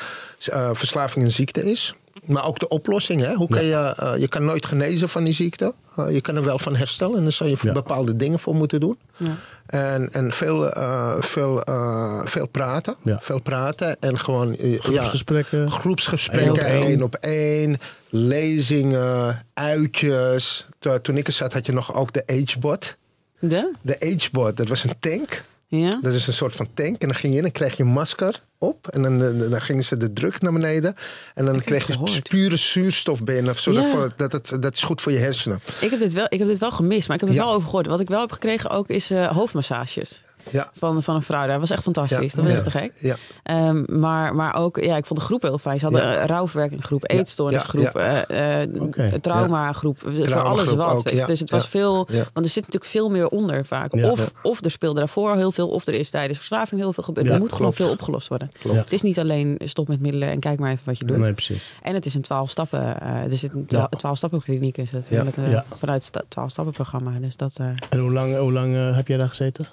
[0.46, 1.94] eh, verslaving een ziekte is.
[2.24, 3.34] Maar ook de oplossing, hè?
[3.34, 5.74] Hoe kan je, eh, je kan nooit genezen van die ziekte.
[5.96, 7.72] Eh, je kan er wel van herstellen en daar zou je Ja.
[7.72, 8.98] bepaalde dingen voor moeten doen.
[9.16, 9.36] Ja.
[9.66, 12.96] En, en veel, eh, veel, eh, veel praten.
[13.02, 13.18] Ja.
[13.22, 15.70] Veel praten en gewoon ja, groepsgesprekken?
[15.70, 17.78] groepsgesprekken, Één op één.
[18.14, 20.66] Lezingen, uitjes.
[21.02, 22.96] Toen- ik er zat had je nog ook de Agebot.
[23.38, 23.72] De?
[23.82, 25.44] De Agebot, dat was een tank.
[25.68, 25.98] Ja?
[26.02, 27.00] Dat is een soort van tank.
[27.02, 28.88] En dan ging je in en kreeg je een masker op.
[28.88, 29.18] En dan,
[29.50, 30.94] dan gingen ze de druk naar beneden.
[31.34, 33.56] En dan kreeg je pure zuurstof binnen.
[33.56, 34.08] Zodat Ja.
[34.16, 35.60] dat, het, dat is goed voor je hersenen.
[35.80, 37.44] Ik heb dit wel, ik heb dit wel gemist, maar ik heb het Ja.
[37.44, 37.86] wel over gehoord.
[37.86, 40.20] Wat ik wel heb gekregen ook is eh, hoofdmassages
[40.50, 40.70] Ja.
[40.78, 41.46] van, van een vrouw.
[41.46, 42.32] Dat was echt fantastisch.
[42.32, 42.42] Ja.
[42.42, 42.54] Dat was Ja.
[42.54, 42.92] echt te gek.
[43.00, 43.16] Ja.
[43.42, 45.78] Ehm, maar, maar ook, ja, ik vond de groep heel fijn.
[45.78, 46.20] Ze hadden Ja.
[46.20, 48.26] een rouwverwerkinggroep, eetstoornisgroep, Ja.
[48.26, 49.98] eh, eh, traumagroep.
[49.98, 50.90] Voor alles wat.
[51.12, 51.26] ook.
[51.26, 51.68] Dus het was Ja.
[51.68, 52.24] veel, Ja.
[52.32, 53.94] want er zit natuurlijk veel meer onder vaak.
[53.94, 54.10] Ja.
[54.10, 54.26] Of, Ja.
[54.42, 57.26] of er speelde daarvoor heel veel, of er is tijdens verslaving heel veel gebeurd.
[57.26, 58.50] Ja, er moet gewoon veel opgelost worden.
[58.60, 58.78] Klopt.
[58.78, 61.16] Het is niet alleen stop met middelen en kijk maar even wat je doet.
[61.16, 61.72] Nee, precies.
[61.82, 63.00] En het is een 12 stappen.
[63.00, 63.66] eh, er zit een.
[63.96, 65.08] 12 stappen kliniek is het.
[65.08, 65.64] Eh, Ja.
[65.78, 67.10] Vanuit het 12 stappen programma.
[67.20, 69.66] Dus dat, eh, En hoe lang, hoe lang heb jij daar gezeten?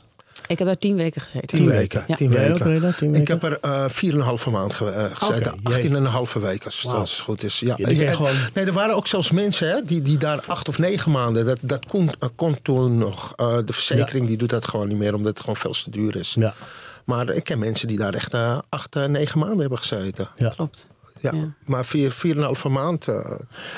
[0.51, 1.47] Ik heb daar 10 weken gezeten.
[1.47, 2.03] Tien weken.
[2.07, 2.15] Ja.
[2.15, 2.95] Tien weken.
[2.97, 3.33] Tien Ik weken?
[3.39, 5.53] heb er eh, vier en een halve maand ge- eh, gezeten.
[5.53, 7.59] Oké, 18 en een halve week, als het goed is.
[7.59, 7.77] Ja.
[7.77, 11.11] En- gewoon- Nee, er waren ook zelfs mensen hè, die, die daar acht of negen
[11.11, 11.45] maanden...
[11.45, 13.33] Dat, dat kon, eh, kon toen nog.
[13.35, 16.15] Eh, de verzekering die doet dat gewoon niet meer, omdat het gewoon veel te duur
[16.15, 16.35] is.
[16.39, 16.53] Ja.
[17.05, 20.29] Maar ik ken mensen die daar echt eh, acht, eh, negen maanden hebben gezeten.
[20.35, 20.49] ja.
[20.49, 20.87] Klopt.
[21.22, 21.32] Ja.
[21.34, 21.53] Ja.
[21.65, 23.07] Maar vier, vier en een halve maand...
[23.07, 23.15] eh,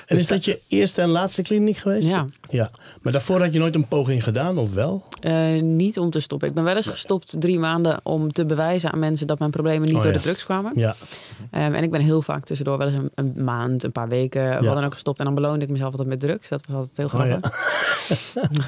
[0.06, 2.08] En is dat je eerste en laatste kliniek geweest?
[2.08, 2.26] Ja.
[2.50, 2.72] ja.
[3.02, 5.04] Maar daarvoor had je nooit een poging gedaan, of wel?
[5.22, 6.48] Eh, niet om te stoppen.
[6.48, 9.88] Ik ben wel eens gestopt drie maanden om te bewijzen aan mensen dat mijn problemen
[9.88, 10.18] niet Oh, door ja.
[10.18, 10.72] de drugs kwamen.
[10.76, 10.96] Ja.
[11.52, 14.54] Ehm, en ik ben heel vaak tussendoor wel eens een, een maand, een paar weken,
[14.54, 15.20] wat dan ook gestopt.
[15.20, 16.50] En dan beloonde ik mezelf altijd met drugs.
[16.50, 17.38] Dat was altijd heel Oh, ja.
[17.42, 17.62] grappig.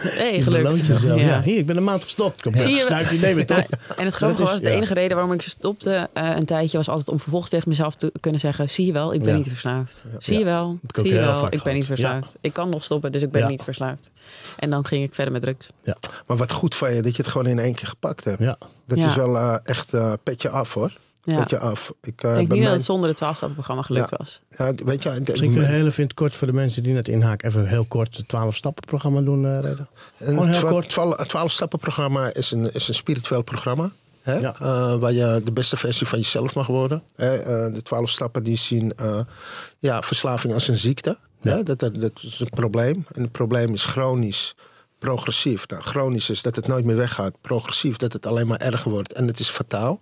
[0.19, 0.85] hey, Je gelukt.
[1.03, 1.13] Ja.
[1.15, 1.41] Ja.
[1.41, 2.41] Hier, ik ben een maand gestopt.
[2.41, 3.57] Kom, Zie je snuif je nemen, toch?
[3.57, 3.65] Ja,
[3.97, 4.75] en het grappige is- was, de ja.
[4.75, 8.11] enige reden waarom ik stopte eh, een tijdje was altijd om vervolgens tegen mezelf te
[8.19, 9.37] kunnen zeggen: zie je wel, ik ben Ja.
[9.37, 10.05] niet verslaafd.
[10.19, 12.35] Zie je wel, zie je wel, ik ben niet verslaafd.
[12.41, 13.47] Ik kan nog stoppen, dus ik ben Ja.
[13.47, 14.11] niet verslaafd.
[14.57, 15.69] En dan ging ik verder met drugs.
[15.83, 15.97] Ja.
[16.27, 18.39] maar wat goed van je, dat je het gewoon in één keer gepakt hebt.
[18.39, 18.57] Ja.
[18.87, 19.07] Dat Ja.
[19.09, 20.91] is wel eh, echt eh, petje af, hoor.
[21.23, 21.39] Ja.
[21.39, 21.91] Petje af.
[22.01, 24.17] Ik, eh, Ik denk niet dat het zonder het 12-stappenprogramma gelukt Ja.
[24.17, 24.39] was.
[24.57, 27.47] ja, weet je, Misschien kun je heel even kort voor de mensen die net inhaken...
[27.49, 29.59] even heel kort het 12-stappen-programma doen, eh.
[29.59, 30.95] Gewoon Een heel kort.
[30.95, 33.89] Het 12-stappen-programma is een, is een spiritueel programma.
[34.25, 34.37] Hè?
[34.37, 34.55] Ja.
[34.59, 37.03] Eh, waar je de beste versie van jezelf mag worden.
[37.15, 37.37] Hè?
[37.37, 39.19] Eh, de 12 stappen die zien eh,
[39.79, 41.17] ja, verslaving als een ziekte.
[41.41, 41.55] Ja.
[41.55, 41.63] Hè?
[41.63, 43.05] Dat, dat, dat is een probleem.
[43.11, 44.55] En het probleem is chronisch,
[44.99, 45.67] progressief.
[45.67, 47.41] Nou, chronisch is dat het nooit meer weggaat.
[47.41, 49.13] Progressief dat het alleen maar erger wordt.
[49.13, 49.99] En het is fataal.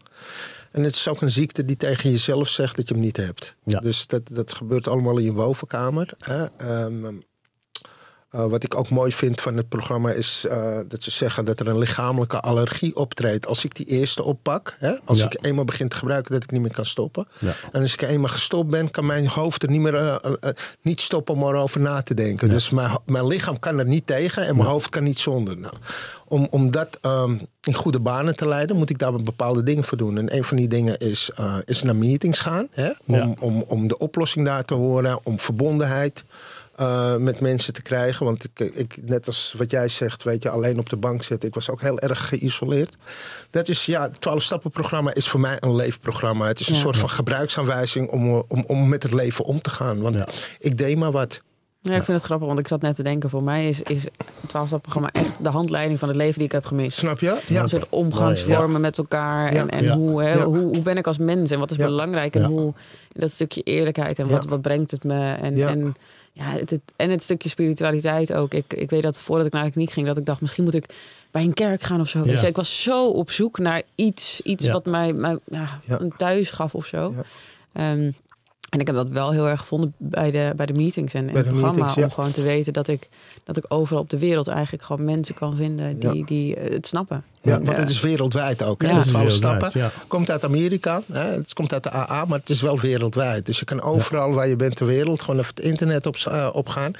[0.71, 3.55] En het is ook een ziekte die tegen jezelf zegt dat je hem niet hebt.
[3.63, 3.79] Ja.
[3.79, 6.13] Dus dat, dat gebeurt allemaal in je bovenkamer.
[6.17, 6.45] Hè?
[6.57, 7.15] Ehm,
[8.33, 11.59] eh, wat ik ook mooi vind van het programma is eh, dat ze zeggen dat
[11.59, 13.47] er een lichamelijke allergie optreedt.
[13.47, 15.25] Als ik die eerste oppak, hè, als Ja.
[15.25, 17.27] ik eenmaal begin te gebruiken, dat ik niet meer kan stoppen.
[17.39, 17.53] Ja.
[17.71, 21.33] En als ik eenmaal gestopt ben, kan mijn hoofd er niet meer eh, niet stoppen
[21.35, 22.49] om erover na te denken.
[22.49, 25.57] Dus mijn, mijn lichaam kan er niet tegen en mijn hoofd kan niet zonder.
[25.57, 25.73] Nou,
[26.27, 29.97] om, om dat ehm, in goede banen te leiden, moet ik daar bepaalde dingen voor
[29.97, 30.17] doen.
[30.17, 31.31] En een van die dingen is,
[31.65, 32.67] is naar meetings gaan.
[32.71, 36.23] Hè, om, om, om de oplossing daar te horen, om verbondenheid
[36.75, 38.25] eh, met mensen te krijgen.
[38.25, 41.47] Want ik, ik, net als wat jij zegt, weet je, alleen op de bank zitten.
[41.49, 42.95] Ik was ook heel erg geïsoleerd.
[43.49, 46.47] Dat is, ja, het 12-stappen-programma is voor mij een leefprogramma.
[46.47, 46.79] Het is een Ja.
[46.79, 50.01] soort van gebruiksaanwijzing om, om, om met het leven om te gaan.
[50.01, 50.27] Want Ja.
[50.59, 51.41] ik deed maar wat.
[51.81, 54.03] Ja, ik vind het grappig, want ik zat net te denken, voor mij is, is
[54.03, 54.13] het
[54.47, 56.97] 12-stappenprogramma echt de handleiding van het leven die ik heb gemist.
[56.97, 57.39] Snap je?
[57.47, 57.63] Ja.
[57.63, 59.51] Een soort omgangsvormen met elkaar.
[59.51, 59.95] En, en Ja.
[59.95, 62.35] Hoe, hoe, hoe ben ik als mens en wat is belangrijk?
[62.35, 62.73] En hoe
[63.13, 65.33] dat stukje eerlijkheid en wat, wat brengt het me?
[65.33, 65.69] En, Ja.
[65.69, 65.95] en,
[66.33, 68.53] ja, het, het- en het stukje spiritualiteit ook.
[68.53, 70.75] Ik, ik weet dat voordat ik naar de kliniek ging, dat ik dacht, misschien moet
[70.75, 70.85] ik
[71.31, 72.19] bij een kerk gaan of zo.
[72.19, 72.23] Ja.
[72.25, 74.71] Dus ik was zo op zoek naar iets, iets Ja.
[74.71, 77.13] wat mij, mij ja, een thuis gaf of zo.
[77.71, 78.11] Ehm,
[78.69, 81.33] en ik heb dat wel heel erg gevonden bij de, bij de meetings en, en
[81.33, 81.83] Bij het de programma.
[81.85, 82.05] meetings.
[82.07, 83.09] Om gewoon te weten dat ik,
[83.43, 87.23] dat ik overal op de wereld eigenlijk gewoon mensen kan vinden die, die het snappen.
[87.43, 88.81] Ja, want het is wereldwijd ook.
[88.81, 88.87] Hè?
[88.87, 88.95] Ja.
[88.95, 89.81] Het is 12 wereldwijd, stappen.
[89.81, 89.91] ja.
[90.07, 91.01] Komt uit Amerika.
[91.11, 91.21] Hè?
[91.21, 93.45] Het komt uit de AA, maar het is wel wereldwijd.
[93.45, 96.49] Dus je kan overal waar je bent ter wereld gewoon even het internet op, eh,
[96.53, 96.91] opgaan.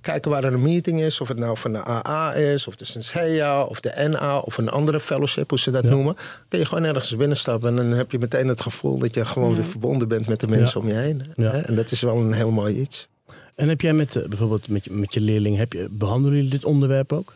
[0.00, 1.20] Kijken waar er een meeting is.
[1.20, 4.68] Of het nou van de AA is, of de Sensea, of de NA, of een
[4.68, 6.16] andere fellowship, hoe ze dat noemen.
[6.48, 7.68] Kun je gewoon ergens binnenstappen.
[7.68, 10.48] En dan heb je meteen het gevoel dat je gewoon weer verbonden bent met de
[10.48, 11.22] mensen om je heen.
[11.36, 11.60] Hè?
[11.60, 13.08] En dat is wel een heel mooi iets.
[13.54, 16.50] En heb jij met, eh, bijvoorbeeld met je, met je leerling, heb je, behandelen jullie
[16.50, 17.32] dit onderwerp ook?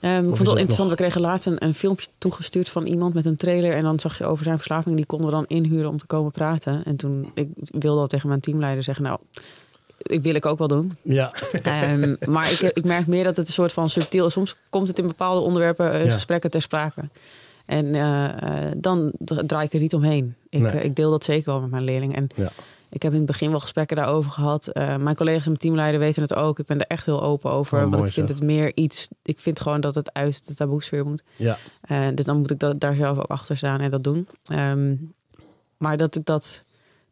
[0.00, 0.88] Ehm, ik vond het wel interessant.
[0.88, 3.72] nog- We kregen laatst een, een filmpje toegestuurd van iemand met een trailer.
[3.72, 4.96] En dan zag je over zijn verslaving.
[4.96, 6.82] Die konden we dan inhuren om te komen praten.
[6.84, 9.04] En toen ik wilde al tegen mijn teamleider zeggen...
[9.04, 9.18] nou,
[9.98, 10.96] ik wil ik ook wel doen.
[11.02, 11.32] Ja.
[11.62, 14.32] Ehm, maar ik, ik merk meer dat het een soort van subtiel is.
[14.32, 16.12] Soms komt het in bepaalde onderwerpen, eh, Ja.
[16.12, 17.00] gesprekken ter sprake.
[17.64, 18.24] En eh,
[18.68, 19.12] eh, dan
[19.46, 20.34] draai ik er niet omheen.
[20.50, 20.82] Ik, Nee.
[20.82, 22.14] ik deel dat zeker wel met mijn leerling.
[22.16, 22.50] En Ja.
[22.90, 24.66] Ik heb in het begin wel gesprekken daarover gehad.
[24.66, 26.58] Eh, mijn collega's en mijn teamleider weten het ook.
[26.58, 27.74] Ik ben er echt heel open over.
[27.74, 29.08] Oh, want mooi ik vind het meer iets...
[29.22, 31.22] Ik vind gewoon dat het uit de taboesfeer moet.
[31.36, 31.58] Ja.
[31.80, 34.28] Eh, dus dan moet ik dat, daar zelf ook achter staan en dat doen.
[34.44, 34.94] Ehm,
[35.76, 36.62] maar dat, dat,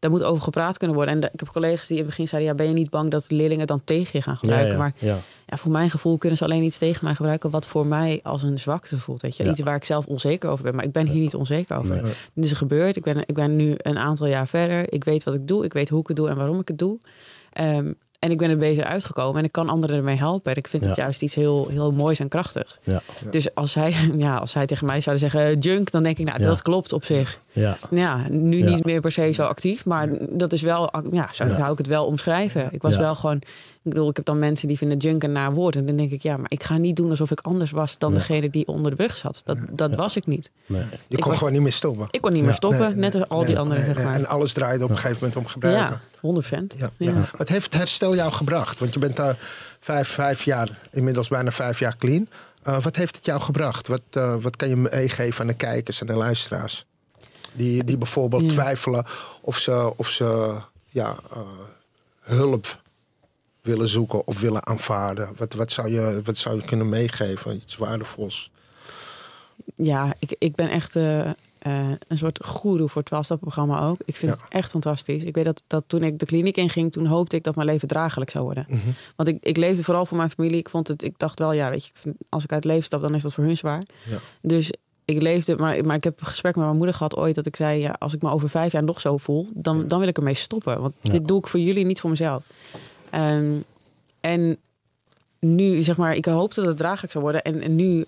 [0.04, 1.14] daar moet over gepraat kunnen worden.
[1.14, 3.10] En de- ik heb collega's die in het begin zeiden, ja, ben je niet bang
[3.10, 4.72] dat leerlingen dan tegen je gaan gebruiken?
[4.72, 5.18] ja, Maar ja.
[5.46, 8.42] ja, voor mijn gevoel kunnen ze alleen iets tegen mij gebruiken wat voor mij als
[8.42, 9.22] een zwakte voelt.
[9.22, 9.48] Weet je?
[9.50, 10.74] Iets waar ik zelf onzeker over ben.
[10.74, 12.02] Maar ik ben hier niet onzeker over.
[12.02, 12.12] Nee.
[12.34, 12.96] Dit is gebeurd.
[12.96, 14.92] Ik ben, ik ben nu een aantal jaar verder.
[14.92, 15.64] Ik weet wat ik doe.
[15.64, 16.98] Ik weet hoe ik het doe en waarom ik het doe.
[17.52, 17.92] Ehm,
[18.24, 19.38] en ik ben er beter uitgekomen.
[19.38, 20.52] En ik kan anderen ermee helpen.
[20.52, 22.78] En ik vind het juist iets heel, heel moois en krachtigs.
[22.82, 23.02] Ja.
[23.30, 26.26] Dus als zij, ja, als zij tegen mij zouden zeggen eh, junk, dan denk ik,
[26.26, 26.46] nou, Ja.
[26.46, 27.38] dat klopt op zich.
[27.52, 27.76] Ja.
[27.90, 28.74] Ja, nu Ja.
[28.74, 31.56] niet meer per se zo actief, maar dat is wel, ja, zo Ja.
[31.56, 32.68] zou ik het wel omschrijven.
[32.72, 33.00] Ik was Ja.
[33.00, 33.42] wel gewoon,
[33.84, 35.76] ik bedoel, ik heb dan mensen die vinden junk een naar woord.
[35.76, 38.10] En dan denk ik, ja, maar ik ga niet doen alsof ik anders was dan
[38.10, 38.18] Nee.
[38.18, 39.40] degene die onder de brug zat.
[39.44, 40.50] Dat, dat was ik niet.
[40.66, 40.80] Nee.
[40.80, 42.06] Je Ik kon was- gewoon niet meer stoppen.
[42.10, 44.14] Ik kon niet meer stoppen, Nee, net als al nee, die anderen, nee, zeg maar.
[44.14, 45.84] En alles draaide op een gegeven moment om gebruiken.
[45.84, 46.74] ja, 100 procent.
[46.78, 47.10] Ja, Ja.
[47.10, 47.28] ja.
[47.36, 48.78] Wat heeft het herstel jou gebracht?
[48.78, 49.36] Want je bent daar
[49.80, 52.28] vijf, vijf jaar, inmiddels bijna vijf jaar clean.
[52.62, 53.88] Eh, wat heeft het jou gebracht?
[53.88, 56.84] Wat, eh, wat kan je meegeven aan de kijkers en de luisteraars?
[57.52, 58.48] Die, die bijvoorbeeld Ja.
[58.48, 59.04] twijfelen
[59.40, 60.54] of ze, of ze
[60.88, 61.38] ja, eh,
[62.20, 62.82] hulp
[63.64, 65.28] willen zoeken of willen aanvaarden.
[65.36, 67.54] Wat, wat, zou je, wat zou je kunnen meegeven?
[67.56, 68.50] Iets waardevols.
[69.76, 71.30] Ja, ik, ik ben echt eh,
[72.08, 73.96] een soort goeroe voor het 12-stappenprogramma ook.
[74.04, 74.40] Ik vind Ja.
[74.44, 75.24] het echt fantastisch.
[75.24, 77.88] Ik weet dat, dat toen ik de kliniek inging, toen hoopte ik dat mijn leven
[77.88, 78.66] draaglijk zou worden.
[78.68, 78.80] Mhm.
[79.16, 80.58] Want ik, ik leefde vooral voor mijn familie.
[80.58, 83.00] Ik, vond het, ik dacht wel, ja, weet je, als ik uit het leven stap,
[83.02, 83.82] dan is dat voor hun zwaar.
[84.08, 84.18] Ja.
[84.42, 84.72] Dus
[85.04, 87.56] ik leefde, maar, maar ik heb een gesprek met mijn moeder gehad ooit dat ik
[87.56, 90.16] zei, ja, als ik me over vijf jaar nog zo voel, dan, dan wil ik
[90.16, 90.80] ermee stoppen.
[90.80, 91.10] Want Ja.
[91.10, 92.42] dit doe ik voor jullie, niet voor mezelf.
[93.14, 93.56] Ehm,
[94.20, 94.56] en
[95.40, 97.42] nu, zeg maar, ik hoopte dat het draaglijk zou worden.
[97.42, 98.04] En, en nu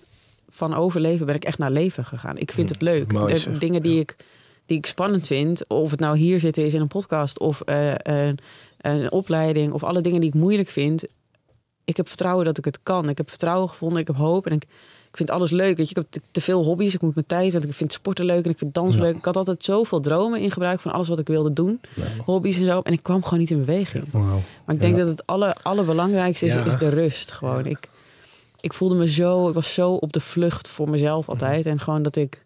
[0.49, 2.37] van overleven ben ik echt naar leven gegaan.
[2.37, 3.11] Ik vind het leuk.
[3.11, 4.15] Mooi De dingen die, ik,
[4.65, 7.93] die ik spannend vind, of het nou hier zitten is in een podcast of eh,
[7.97, 8.37] een,
[8.77, 11.05] een opleiding of alle dingen die ik moeilijk vind.
[11.83, 13.09] Ik heb vertrouwen dat ik het kan.
[13.09, 14.65] Ik heb vertrouwen gevonden, ik heb hoop en ik
[15.17, 15.77] vind alles leuk.
[15.77, 16.93] Weet je, ik heb te, veel hobby's.
[16.93, 19.01] Ik moet mijn tijd, want ik vind sporten leuk en ik vind dans Ja.
[19.01, 19.15] leuk.
[19.15, 21.81] Ik had altijd zoveel dromen in gebruik van alles wat ik wilde doen,
[22.25, 22.79] hobby's en zo.
[22.81, 24.11] En ik kwam gewoon niet in beweging.
[24.11, 27.31] Maar ik denk dat het alle, allerbelangrijkste is, is de rust.
[27.31, 27.65] Gewoon.
[27.65, 27.89] Ik,
[28.59, 31.65] ik voelde me zo, ik was zo op de vlucht voor mezelf altijd.
[31.65, 32.45] En gewoon dat ik,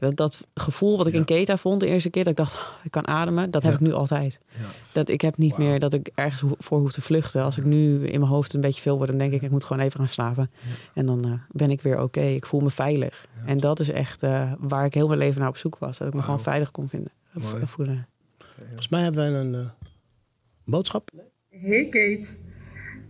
[0.00, 2.68] dat, dat gevoel wat ik in Keta vond de eerste keer, dat ik dacht, "Oh,
[2.84, 3.78] ik kan ademen, dat heb Ja.
[3.78, 4.40] ik nu altijd.
[4.46, 4.64] Ja.
[4.92, 7.42] Dat ik heb niet meer dat ik ergens ho- voor hoef te vluchten.
[7.42, 9.64] Als ik nu in mijn hoofd een beetje veel word, dan denk ik, ik moet
[9.64, 10.50] gewoon even gaan slapen.
[10.94, 12.20] En dan eh, ben ik weer oké.
[12.20, 13.26] Ik voel me veilig.
[13.46, 15.98] En dat is echt eh, waar ik heel mijn leven naar op zoek was.
[15.98, 17.12] Dat ik me gewoon veilig kon vinden.
[17.32, 17.66] Mooi.
[17.66, 18.06] voelen.
[18.66, 19.70] Volgens mij hebben we een eh,
[20.64, 21.10] boodschap.
[21.50, 22.34] Hey Kate,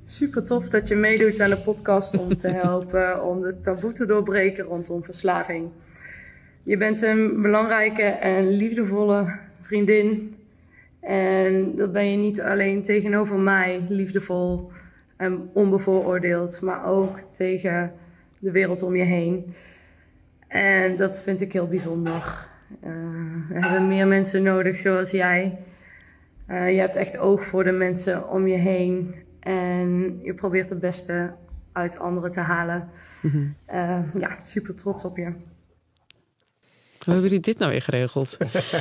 [0.05, 4.07] super tof dat je meedoet aan de podcast om te helpen om de taboe te
[4.07, 5.68] doorbreken rondom verslaving.
[6.71, 10.37] Je bent een belangrijke en liefdevolle vriendin.
[11.01, 14.73] En dat ben je niet alleen tegenover mij liefdevol
[15.16, 17.93] en onbevooroordeeld, maar ook tegen
[18.39, 19.55] de wereld om je heen.
[20.49, 22.49] En dat vind ik heel bijzonder.
[22.81, 22.91] Eh,
[23.49, 25.59] we hebben meer mensen nodig zoals jij.
[26.47, 29.14] Eh, je hebt echt oog voor de mensen om je heen.
[29.41, 31.33] En je probeert het beste
[31.73, 32.89] uit anderen te halen.
[33.64, 35.33] Eh, ja, super trots op je.
[37.11, 38.37] Hoe hebben jullie dit nou weer geregeld?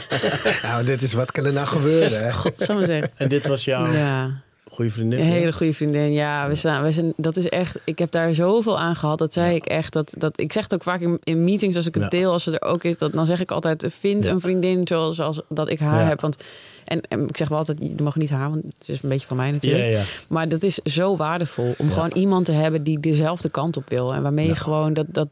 [0.62, 2.24] Nou, dit is wat kan er nou gebeuren.
[2.24, 2.34] Hè?
[2.34, 3.12] God, zou maar zeggen.
[3.16, 4.42] En dit was jouw Ja.
[4.72, 5.20] goede vriendin.
[5.20, 6.12] Een hele goede vriendin.
[6.14, 7.80] Ja, we staan, we zijn, dat is echt.
[7.84, 9.18] Ik heb daar zoveel aan gehad.
[9.18, 9.94] Dat zei ik echt.
[9.94, 12.10] Dat, dat, ik zeg het ook vaak in, in meetings als ik het Ja.
[12.10, 12.98] deel, als het er ook is.
[12.98, 16.08] Dat, dan zeg ik altijd: vind een vriendin zoals als dat ik haar Ja.
[16.08, 16.22] heb.
[16.22, 16.38] Want
[16.86, 19.28] en, en ik zeg wel altijd: je mag niet haar, want het is een beetje
[19.28, 19.84] van mij natuurlijk.
[19.84, 20.04] Ja, ja.
[20.30, 21.94] Maar dat is zo waardevol om Ja.
[21.94, 24.14] gewoon iemand te hebben die dezelfde kant op wil.
[24.14, 24.52] En waarmee Ja.
[24.52, 25.28] je gewoon dat, dat,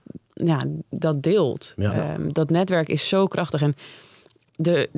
[0.45, 1.73] ja, dat deelt.
[1.77, 1.93] Ja.
[2.13, 3.61] Ehm, dat netwerk is zo krachtig.
[3.61, 3.75] En
[4.55, 4.89] de,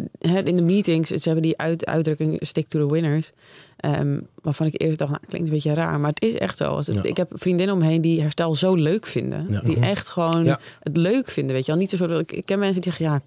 [0.43, 3.31] in de meetings, ze hebben die uit, uitdrukking stick to the winners.
[3.77, 5.99] Ehm, waarvan ik eerst dacht, nou, klinkt een beetje raar.
[5.99, 6.63] Maar het is echt zo.
[6.75, 7.03] Als het- Ja.
[7.03, 9.45] Ik heb vriendinnen omheen die herstel zo leuk vinden.
[9.49, 9.61] Ja.
[9.61, 9.83] Die Mhm.
[9.85, 10.45] echt gewoon
[10.79, 11.55] het leuk vinden.
[11.55, 11.81] Weet je wel.
[11.81, 13.21] Niet zo ik, ik ken mensen die zeggen, ja...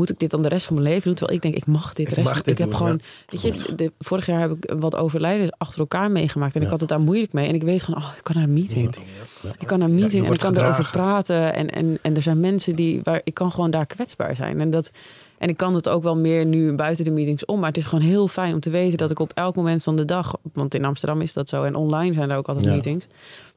[0.00, 1.14] Moet ik dit dan de rest van mijn leven doen?
[1.14, 3.42] Terwijl ik denk, ik mag dit Ik rest mag van- dit Ik heb gewoon, weet
[3.42, 6.54] je, de, vorig jaar heb ik wat overlijdens achter elkaar meegemaakt.
[6.56, 7.48] En ik had het daar moeilijk mee.
[7.48, 8.94] En ik weet gewoon, oh, ik kan naar een meeting.
[9.42, 9.50] Ja.
[9.58, 11.54] Ik kan naar een meeting en ik kan erover praten.
[11.54, 14.60] En, en, en er zijn mensen die waar ik kan gewoon daar kwetsbaar zijn.
[14.60, 14.90] En, dat,
[15.38, 17.58] en ik kan het ook wel meer nu buiten de meetings om.
[17.58, 19.96] Maar het is gewoon heel fijn om te weten dat ik op elk moment van
[19.96, 22.72] de dag, want in Amsterdam is dat zo en online zijn er ook altijd Ja.
[22.72, 23.06] meetings,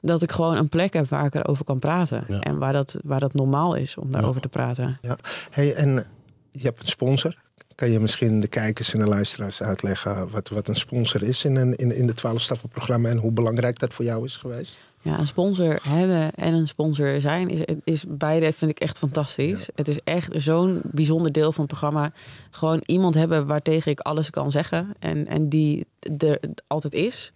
[0.02, 2.24] dat ik gewoon een plek heb waar ik erover kan praten.
[2.28, 2.40] Ja.
[2.40, 4.98] En waar dat, waar dat normaal is om daarover te praten.
[5.02, 5.18] Ja.
[5.50, 6.06] Hey, en
[6.54, 7.36] je hebt een sponsor.
[7.76, 11.56] Kan je misschien de kijkers en de luisteraars uitleggen wat, wat een sponsor is in,
[11.56, 14.78] een, in, in de 12 stappen programma en hoe belangrijk dat voor jou is geweest?
[15.02, 19.70] Ja, een sponsor hebben en een sponsor zijn is, is beide vind ik echt fantastisch.
[19.76, 22.12] Het is echt zo'n bijzonder deel van het programma.
[22.50, 25.86] Gewoon iemand hebben waartegen ik alles kan zeggen en, en die
[26.18, 27.34] er altijd is.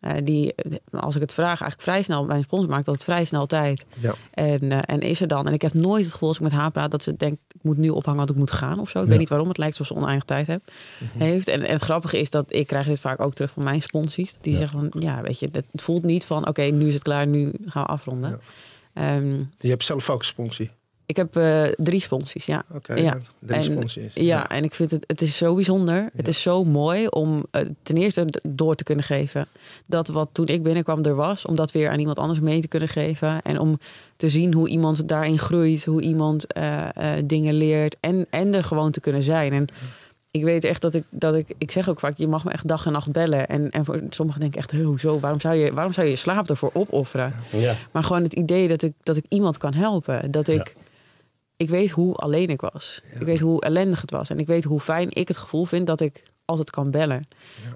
[0.00, 0.54] Eh, die,
[0.90, 3.86] als ik het vraag, eigenlijk vrij snel, mijn sponsor maakt dat het vrij snel tijd.
[3.98, 4.14] Ja.
[4.30, 5.46] En, eh, en is er dan.
[5.46, 7.66] En ik heb nooit het gevoel als ik met haar praat dat ze denkt, ik
[7.66, 8.98] moet nu ophangen, want ik moet gaan of zo.
[8.98, 9.10] Ik Ja.
[9.10, 9.48] weet niet waarom.
[9.48, 10.62] Het lijkt alsof ze oneindig tijd heb,
[11.18, 11.48] heeft.
[11.48, 14.36] En, en het grappige is dat ik krijg dit vaak ook terug van mijn sponsies.
[14.40, 17.26] Die zeggen van, ja, weet je, het voelt niet van, oké, nu is het klaar,
[17.26, 18.40] nu gaan we afronden.
[18.94, 20.70] Ehm, Je hebt zelf ook sponsie.
[21.10, 22.62] Ik heb eh, drie sponsies, ja.
[22.74, 23.02] Oké, Ja.
[23.02, 23.18] ja.
[23.38, 24.14] drie En- sponsies.
[24.14, 26.08] Ja, en ik vind het, het is zo bijzonder.
[26.16, 29.46] Het is zo mooi om eh, ten eerste door te kunnen geven.
[29.86, 32.68] Dat wat toen ik binnenkwam er was, om dat weer aan iemand anders mee te
[32.68, 33.42] kunnen geven.
[33.42, 33.78] En om
[34.16, 36.88] te zien hoe iemand daarin groeit, hoe iemand eh,
[37.18, 37.96] eh, dingen leert.
[38.00, 39.52] En, en er gewoon te kunnen zijn.
[39.52, 39.66] En
[40.30, 42.68] ik weet echt dat ik, dat ik, ik zeg ook vaak, je mag me echt
[42.68, 43.48] dag en nacht bellen.
[43.48, 46.18] En, en voor sommigen denken echt, "Huh, hoezo, waarom zou, je, waarom zou je je
[46.18, 47.34] slaap ervoor opofferen?
[47.50, 47.76] Ja.
[47.92, 50.30] Maar gewoon het idee dat ik, dat ik iemand kan helpen.
[50.30, 50.74] Dat ik,
[51.60, 53.00] ik weet hoe alleen ik was.
[53.20, 54.30] Ik weet hoe ellendig het was.
[54.30, 57.22] En ik weet hoe fijn ik het gevoel vind dat ik altijd kan bellen.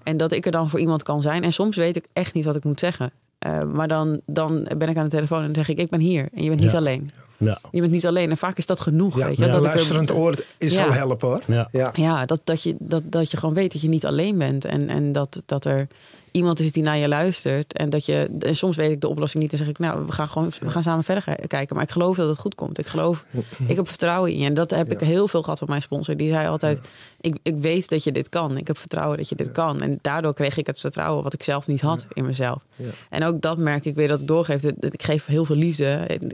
[0.02, 1.44] En dat ik er dan voor iemand kan zijn.
[1.44, 3.10] En soms weet ik echt niet wat ik moet zeggen.
[3.38, 6.00] Eh, maar dan, dan ben ik aan de telefoon en dan zeg ik, ik ben
[6.00, 6.28] hier.
[6.34, 6.76] En je bent niet Ja.
[6.78, 7.10] alleen.
[7.36, 7.58] Ja.
[7.70, 8.30] Je bent niet alleen.
[8.30, 9.18] En vaak is dat genoeg.
[9.18, 9.44] Ja, weet je?
[9.44, 11.42] ja, dat ik luisterend oor is al helpen hoor.
[11.70, 11.90] Ja.
[11.92, 12.26] Ja.
[12.26, 14.64] dat, dat, je, dat, dat je gewoon weet dat je niet alleen bent.
[14.64, 15.88] En, en dat, dat er
[16.34, 17.72] iemand is die naar je luistert.
[17.72, 18.30] En dat je.
[18.38, 19.50] En soms weet ik de oplossing niet.
[19.50, 21.76] Dan zeg ik, nou, we gaan gewoon we gaan samen verder kijken.
[21.76, 22.78] Maar ik geloof dat het goed komt.
[22.78, 23.24] Ik geloof,
[23.66, 24.44] ik heb vertrouwen in je.
[24.44, 26.16] En dat heb ik heel veel gehad van mijn sponsor.
[26.16, 26.80] Die zei altijd:
[27.20, 28.56] ik, ik weet dat je dit kan.
[28.56, 29.80] Ik heb vertrouwen dat je dit kan.
[29.80, 32.62] En daardoor kreeg ik het vertrouwen wat ik zelf niet had in mezelf.
[32.76, 32.90] Ja.
[33.10, 34.62] En ook dat merk ik weer dat ik doorgeef.
[34.62, 35.84] Ik geef heel veel liefde.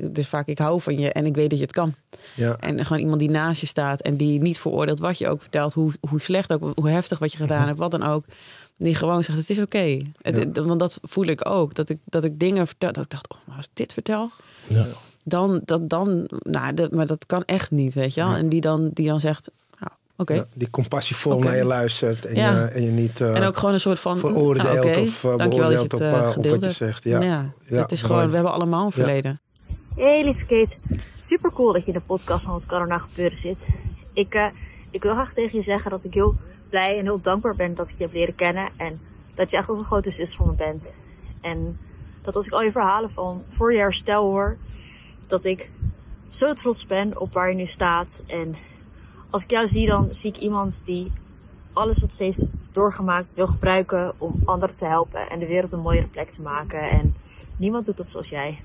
[0.03, 1.95] Het is vaak, ik hou van je en ik weet dat je het kan.
[2.35, 2.57] Ja.
[2.61, 5.73] En gewoon iemand die naast je staat en die niet veroordeelt wat je ook vertelt,
[5.73, 8.25] hoe, hoe slecht ook, hoe heftig wat je gedaan hebt, wat dan ook.
[8.77, 9.99] Die gewoon zegt: Het is oké.
[10.53, 11.75] Want dat voel ik ook.
[11.75, 12.93] Dat ik, dat ik dingen vertel.
[12.93, 14.31] Dat ik dacht: oh, maar als ik dit vertel,
[14.67, 14.87] Ja.
[15.23, 18.35] dan, dat, dan, nou, dat, maar dat kan echt niet, weet je wel.
[18.35, 20.35] En die dan, die dan zegt: nou, Oké.
[20.35, 22.61] Ja, die compassievol naar je luistert en, Ja.
[22.61, 25.31] je, en je niet eh, En ook gewoon een soort van veroordeelt nou, of eh,
[25.31, 27.05] je beoordeelt op, het, eh, eh, op wat je zegt.
[27.05, 27.21] Ja.
[27.21, 29.41] Ja, het is gewoon, we hebben allemaal een verleden.
[30.01, 30.69] Hey lieve
[31.21, 33.69] super cool dat je in de podcast van wat kan er gebeuren zit.
[34.13, 34.47] Ik, eh,
[34.91, 36.35] ik wil graag tegen je zeggen dat ik heel
[36.69, 38.71] blij en heel dankbaar ben dat ik je heb leren kennen.
[38.77, 39.01] En
[39.35, 40.93] dat je echt als een grote zus van me bent.
[41.41, 41.79] En
[42.23, 44.57] dat als ik al je verhalen van voor je herstel hoor,
[45.27, 45.71] dat ik
[46.29, 48.23] zo trots ben op waar je nu staat.
[48.27, 48.55] En
[49.31, 51.13] als ik jou zie, dan zie ik iemand die
[51.73, 55.81] alles wat ze heeft doorgemaakt wil gebruiken om anderen te helpen en de wereld een
[55.81, 56.91] mooiere plek te maken.
[56.91, 57.15] En
[57.57, 58.61] niemand doet dat zoals jij.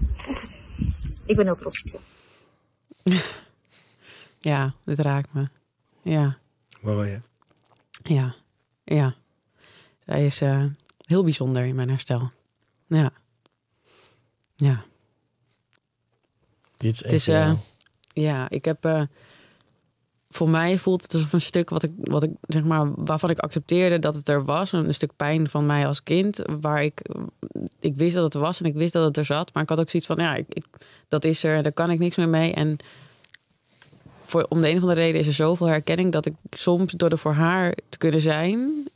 [1.25, 1.91] Ik ben heel trots op
[3.03, 3.23] je.
[4.39, 5.47] Ja, dit raakt me.
[6.01, 6.37] Ja,
[6.81, 7.21] Waar wil je?
[8.03, 8.35] ja,
[8.83, 9.15] ja.
[10.05, 10.65] Zij is eh,
[10.97, 12.31] heel bijzonder in mijn herstel.
[12.87, 13.11] Ja.
[14.55, 14.85] Ja.
[16.77, 17.57] Dit is Het is, eh, eh,
[18.13, 19.07] Ja, ik heb.
[20.35, 23.39] Voor mij voelt het alsof een stuk wat ik, wat ik zeg maar, waarvan ik
[23.39, 24.71] accepteerde dat het er was.
[24.71, 26.41] Een, stuk pijn van mij als kind.
[26.61, 27.01] Waar ik.
[27.79, 29.53] Ik wist dat het er was en ik wist dat het er zat.
[29.53, 30.65] Maar ik had ook zoiets van: ja, ik, ik-
[31.07, 32.53] dat is er, daar kan ik niks meer mee.
[32.53, 32.77] En
[34.23, 37.09] voor, om de een of andere reden is er zoveel herkenning dat ik soms door
[37.09, 38.87] er voor haar te kunnen zijn.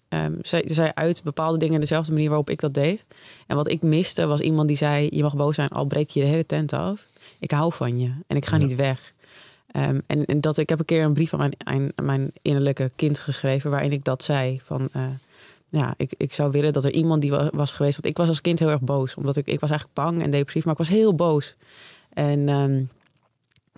[0.41, 3.05] zij, zij uit bepaalde dingen dezelfde manier waarop ik dat deed.
[3.47, 6.21] En wat ik miste was iemand die zei: Je mag boos zijn, al breek je
[6.21, 7.05] de hele tent af.
[7.39, 9.13] Ik hou van je en ik ga niet weg.
[9.71, 12.91] Ehm, en, en dat ik heb een keer een brief aan mijn, aan, mijn innerlijke
[12.95, 15.03] kind geschreven waarin ik dat zei van eh,
[15.69, 17.93] ja, ik, ik zou willen dat er iemand die wa- was geweest.
[18.01, 19.15] Want ik was als kind heel erg boos.
[19.15, 21.55] Omdat ik, ik was eigenlijk bang en depressief, maar ik was heel boos.
[22.13, 22.83] En ehm,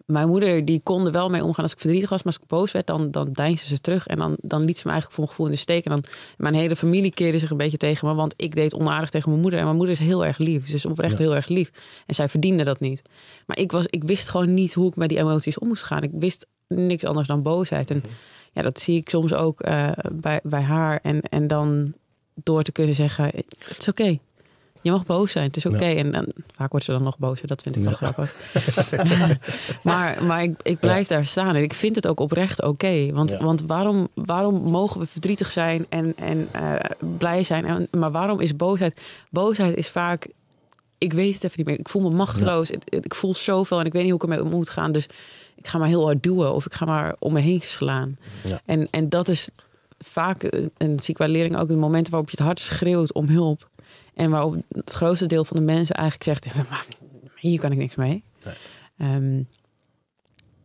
[0.06, 2.24] mijn moeder die kon er wel mee omgaan als ik verdrietig was.
[2.24, 4.08] Maar als ik boos werd, dan, dan deinsde ze terug.
[4.08, 5.86] En dan, dan liet ze me eigenlijk voor mijn gevoel in de steek.
[5.86, 6.04] En dan,
[6.38, 8.14] mijn hele familie keerde zich een beetje tegen me.
[8.14, 9.60] Want ik deed onaardig tegen mijn moeder.
[9.60, 10.68] En mijn moeder is heel erg lief.
[10.68, 11.72] Ze is oprecht heel erg lief.
[12.06, 13.02] En zij verdiende dat niet.
[13.46, 16.04] Maar ik, was, ik wist gewoon niet hoe ik met die emoties om moest gaan.
[16.04, 17.92] Ik wist niks anders dan boosheid.
[17.92, 18.04] En
[18.52, 21.00] ja, dat zie ik soms ook eh, bij, bij haar.
[21.04, 21.94] En, en dan
[22.34, 24.20] door te kunnen zeggen, het is oké.
[24.82, 25.86] Je mag boos zijn, het is oké.
[25.86, 28.36] En, en vaak wordt ze dan nog bozer, dat vind ik wel grappig.
[29.84, 33.12] maar maar ik, ik blijf daar staan en ik vind het ook oprecht oké.
[33.12, 36.74] Want, want waarom, waarom mogen we verdrietig zijn en, en eh,
[37.18, 37.66] blij zijn?
[37.66, 39.02] En, maar waarom is boosheid?
[39.30, 40.28] Boosheid is vaak,
[40.98, 41.80] ik weet het even niet meer.
[41.80, 42.72] Ik voel me machteloos.
[42.90, 44.92] Ik voel zoveel en ik weet niet hoe ik ermee om moet gaan.
[44.92, 45.06] Dus
[45.56, 48.18] ik ga maar heel hard duwen of ik ga maar om me heen slaan.
[48.44, 48.62] Ja.
[48.66, 49.50] En, en dat is
[50.00, 53.28] vaak, eh, en zie ik bij ook, de momenten waarop je het hard schreeuwt om
[53.28, 53.70] hulp.
[54.22, 56.86] En waarop het grootste deel van de mensen eigenlijk zegt, "Ja, maar
[57.36, 58.24] hier kan ik niks mee.
[58.44, 58.54] Nee.
[58.98, 59.44] Ehm,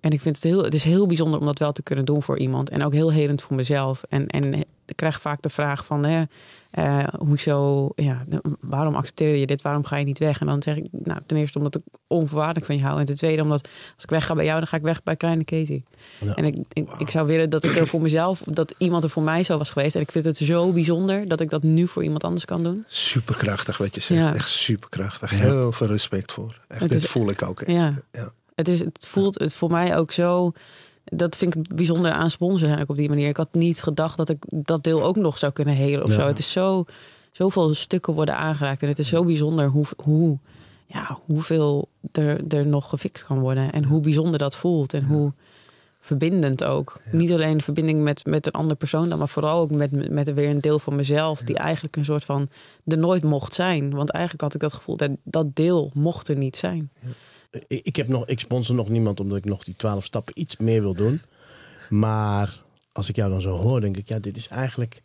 [0.01, 2.23] en ik vind het heel, het is heel bijzonder om dat wel te kunnen doen
[2.23, 2.71] voor iemand.
[2.71, 4.03] En ook heel helend voor mezelf.
[4.09, 6.23] En, en ik krijg vaak de vraag van, hè,
[6.71, 8.25] eh, hoezo, ja,
[8.61, 9.63] waarom accepteer je dit?
[9.63, 10.41] Waarom ga je niet weg?
[10.41, 13.01] En dan zeg ik, nou, ten eerste omdat ik onvoorwaardelijk van je hou.
[13.01, 13.63] En ten tweede omdat
[13.95, 15.85] als ik weg ga bij jou, dan ga ik weg bij kleine Katie.
[16.21, 16.35] Ja.
[16.35, 19.23] En ik, ik, ik zou willen dat ik er voor mezelf, dat iemand er voor
[19.23, 19.95] mij zo was geweest.
[19.95, 22.85] En ik vind het zo bijzonder dat ik dat nu voor iemand anders kan doen.
[22.89, 24.21] Superkrachtig wat je zegt.
[24.21, 24.35] Ja.
[24.35, 25.31] Echt superkrachtig.
[25.31, 26.61] Heel veel respect voor.
[26.69, 27.77] Echt, Het dit is- voel ik ook echt.
[27.77, 27.93] Ja.
[28.13, 28.31] Ja.
[28.55, 30.53] Het, is, het voelt het voor mij ook zo.
[31.13, 33.29] Dat vind ik bijzonder aan sponsor zijn ook op die manier.
[33.29, 36.21] Ik had niet gedacht dat ik dat deel ook nog zou kunnen helen of Ja.
[36.21, 36.27] zo.
[36.27, 36.85] Het is zo,
[37.33, 38.83] zoveel stukken worden aangeraakt.
[38.83, 40.39] En het is zo bijzonder hoe, hoe,
[40.87, 43.73] ja, hoeveel er, er nog gefixt kan worden.
[43.73, 44.93] En hoe bijzonder dat voelt.
[44.95, 45.33] En hoe
[46.01, 47.01] verbindend ook.
[47.13, 50.49] Niet alleen verbinding met, met een andere persoon dan, maar vooral ook met, met weer
[50.49, 51.41] een deel van mezelf.
[51.41, 52.49] Die eigenlijk een soort van
[52.87, 53.95] er nooit mocht zijn.
[53.95, 56.91] Want eigenlijk had ik dat gevoel dat dat deel mocht er niet zijn.
[57.67, 60.81] Ik, heb nog, ik sponsor nog niemand omdat ik nog die twaalf stappen iets meer
[60.81, 61.21] wil doen.
[61.89, 65.03] Maar als ik jou dan zo hoor, denk ik, ja, dit is eigenlijk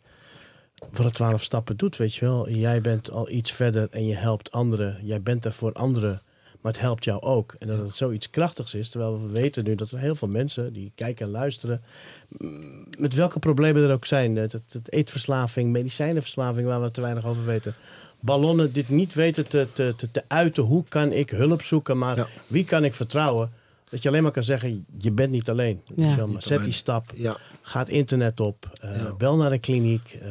[0.90, 2.50] wat de twaalf stappen doet, weet je wel.
[2.50, 4.98] Jij bent al iets verder en je helpt anderen.
[5.02, 6.22] Jij bent er voor anderen,
[6.60, 7.56] maar het helpt jou ook.
[7.58, 10.72] En dat het zoiets krachtigs is, terwijl we weten nu dat er heel veel mensen
[10.72, 11.82] die kijken en luisteren,
[12.28, 17.00] mm, met welke problemen er ook zijn, het, het, het eetverslaving, medicijnenverslaving, waar we te
[17.00, 17.74] weinig over weten.
[18.24, 20.62] Ballonnen, dit niet weten te, te, te, te uiten.
[20.62, 22.26] Hoe kan ik hulp zoeken, maar Ja.
[22.46, 23.50] wie kan ik vertrouwen?
[23.90, 25.80] Dat je alleen maar kan zeggen, je bent niet alleen.
[25.96, 26.62] Maar zet alleen.
[26.64, 27.10] die stap.
[27.14, 27.36] Ja.
[27.62, 28.70] Ga het internet op.
[28.80, 29.12] eh, Ja.
[29.18, 30.18] Bel naar een kliniek.
[30.22, 30.30] eh,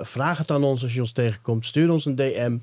[0.00, 1.66] vraag het aan ons als je ons tegenkomt.
[1.66, 2.58] Stuur ons een DM.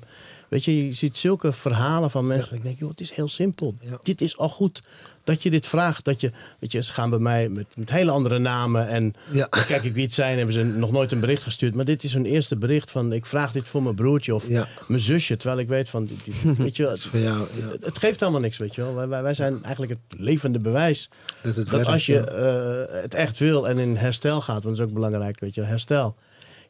[0.48, 2.56] Weet je, je ziet zulke verhalen van mensen.
[2.56, 3.74] Ik denk, joh, het is heel simpel.
[3.80, 3.98] Ja.
[4.02, 4.82] Dit is al goed
[5.24, 6.04] dat je dit vraagt.
[6.04, 8.88] Dat je, weet je, ze gaan bij mij met, met hele andere namen.
[8.88, 9.46] En Ja.
[9.50, 10.36] dan kijk ik wie het zijn.
[10.36, 11.74] Hebben ze nog nooit een bericht gestuurd.
[11.74, 13.12] Maar dit is hun eerste bericht van...
[13.12, 14.44] ik vraag dit voor mijn broertje of
[14.88, 15.36] mijn zusje.
[15.36, 16.04] Terwijl ik weet van...
[16.04, 16.82] Dit, dit- weet je,
[17.12, 17.46] jou.
[17.72, 19.08] Het, het geeft helemaal niks, weet je wel.
[19.08, 21.08] Wij, wij, zijn eigenlijk het levende bewijs
[21.42, 24.76] Dat het dat werkt, als je eh, het echt wil en in herstel gaat, want
[24.76, 26.16] dat is ook belangrijk, weet je, herstel.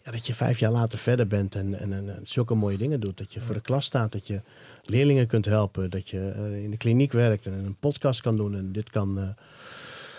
[0.06, 3.00] Ja, dat je vijf jaar later verder bent en, en, en, en zulke mooie dingen
[3.00, 3.18] doet.
[3.18, 4.40] Dat je voor de klas staat, dat je
[4.84, 8.56] leerlingen kunt helpen, dat je eh, in de kliniek werkt en een podcast kan doen.
[8.56, 9.28] En dit kan eh,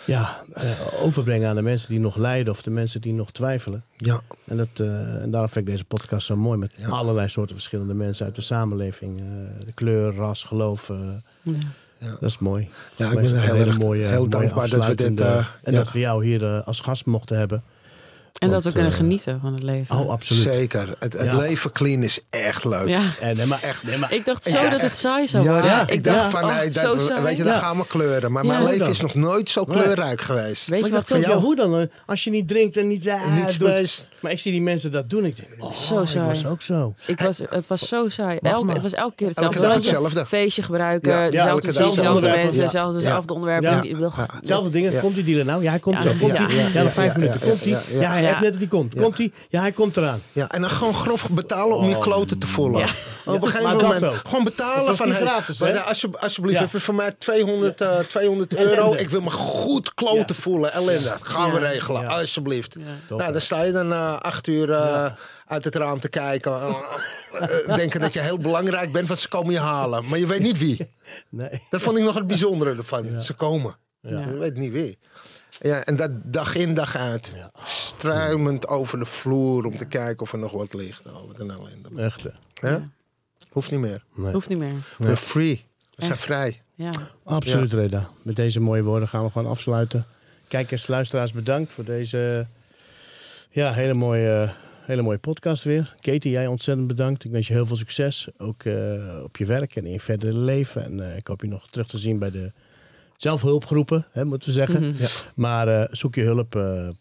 [0.05, 0.71] ja, eh,
[1.01, 3.83] overbrengen aan de mensen die nog lijden of de mensen die nog twijfelen.
[3.97, 4.21] Ja.
[4.45, 6.87] En, dat, eh, en daarom vind ik deze podcast zo mooi met Ja.
[6.87, 9.19] allerlei soorten verschillende mensen uit de samenleving.
[9.19, 9.25] eh,
[9.65, 10.87] de kleur, ras, geloof.
[10.87, 11.53] Ja.
[11.99, 12.09] Ja.
[12.19, 12.69] dat is mooi.
[12.97, 15.77] Ja, ik ben heel erg- mooie, heel mooie dankbaar dat we dit, eh, en ja.
[15.79, 17.63] dat we jou hier als gast mochten hebben.
[18.37, 19.95] En dat we kunnen eh, genieten van het leven.
[19.95, 20.41] Oh, absoluut.
[20.43, 20.95] Zeker.
[20.99, 21.37] Het, het Ja.
[21.37, 22.87] leven clean is echt leuk.
[22.89, 23.01] ja.
[23.19, 23.83] En, nee, maar, Echt.
[23.83, 25.65] nee, maar, Ik dacht zo Ja, dat het saai zou worden.
[25.65, 27.21] ja, ik dacht van, oh, nee, dat, saai.
[27.21, 27.59] weet je, dan Ja.
[27.59, 28.31] gaan we kleuren.
[28.31, 28.49] Maar Ja.
[28.49, 28.89] mijn leven dan?
[28.89, 30.67] is nog nooit zo kleurrijk geweest.
[30.67, 31.79] Weet maar je wat ja, hoe dan?
[31.79, 34.09] eh, Als je niet drinkt en niet eh, Niets doet.
[34.19, 35.25] Maar ik zie die mensen dat doen.
[35.25, 36.27] Ik denk, oh, Zo ik saai.
[36.27, 36.93] was ook zo.
[37.05, 38.37] Ik was, het was zo saai.
[38.41, 40.25] Elke, het was elke keer Elke hetzelfde.
[40.25, 42.61] Feestje gebruiken, dezelfde mensen,
[42.93, 43.97] dezelfde, onderwerpen.
[44.37, 44.99] Hetzelfde dingen.
[44.99, 45.63] Komt die dealer nou?
[45.63, 46.09] Ja, hij komt zo.
[46.09, 46.83] ja, Komt ja, hij?
[46.83, 47.39] ja, vijf minuten.
[47.39, 47.79] Komt hij?
[47.99, 48.39] ja, ja.
[48.39, 48.93] Net dat hij komt.
[48.93, 49.01] Ja.
[49.01, 49.31] Komt hij?
[49.49, 50.21] Ja, hij komt eraan.
[50.31, 52.79] Ja, en dan gewoon grof betalen om je kloten te voelen.
[52.79, 52.87] Ja.
[53.33, 55.11] Op een gegeven moment gewoon betalen van...
[55.11, 55.81] hey, gratis, hè?
[55.81, 58.93] alsje- alsjeblieft, heb je voor mij 200, eh, 200 euro.
[58.93, 60.73] Ik wil me goed kloten voelen.
[60.73, 61.15] Ellende.
[61.21, 62.75] Gaan we regelen, alsjeblieft.
[63.09, 65.11] Nou, dan sta je dan eh, acht uur eh,
[65.47, 66.75] uit het raam te kijken.
[67.39, 70.07] Eh, denken dat je heel belangrijk bent, want ze komen je halen.
[70.09, 70.77] Maar je weet niet wie.
[71.29, 71.61] Nee.
[71.69, 73.21] Dat vond ik nog het bijzondere ervan.
[73.21, 73.77] Ze komen.
[74.01, 74.19] Ja.
[74.19, 74.97] Je weet niet wie.
[75.61, 77.31] Ja, en dat dag in dag uit.
[77.63, 81.05] Struimend over de vloer om te kijken of er nog wat ligt.
[81.05, 82.01] Oh, wat een ellende.
[82.01, 82.23] Echt.
[82.23, 82.69] hè?
[82.69, 82.77] Hè?
[83.49, 84.03] Hoeft niet meer.
[84.15, 84.33] Nee.
[84.33, 84.73] Hoeft niet meer.
[84.97, 85.65] We're free.
[85.95, 86.21] We zijn Echt.
[86.21, 86.61] vrij.
[86.75, 86.91] Ja.
[87.23, 88.09] Absoluut, Reda.
[88.21, 90.05] Met deze mooie woorden gaan we gewoon afsluiten.
[90.47, 92.47] Kijkers, luisteraars, bedankt voor deze
[93.49, 95.95] ja, hele, mooie, hele mooie podcast weer.
[95.99, 97.23] Katie, jij ontzettend bedankt.
[97.23, 98.27] Ik wens je heel veel succes.
[98.37, 100.83] Ook eh, op je werk en in je verdere leven.
[100.83, 102.51] En eh, ik hoop je nog terug te zien bij de
[103.17, 104.93] zelfhulpgroepen, hè, moeten we zeggen.
[104.97, 105.07] Ja.
[105.35, 106.55] Maar eh, zoek je hulp.
[106.55, 106.93] eh, eh,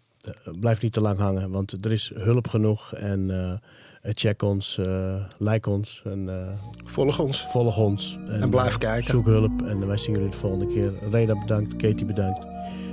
[0.60, 2.92] blijf niet te lang hangen, want er is hulp genoeg.
[2.94, 6.52] En eh, check ons, eh, like ons en eh,
[6.84, 7.46] Volg ons.
[7.50, 8.18] volg ons.
[8.28, 9.10] En blijf kijken.
[9.10, 10.92] Zoek hulp en wij zien jullie de volgende keer.
[11.10, 12.46] Reda bedankt, Katie bedankt.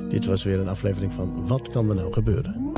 [0.09, 2.71] Dit was weer een aflevering van Wat kan er nou gebeuren?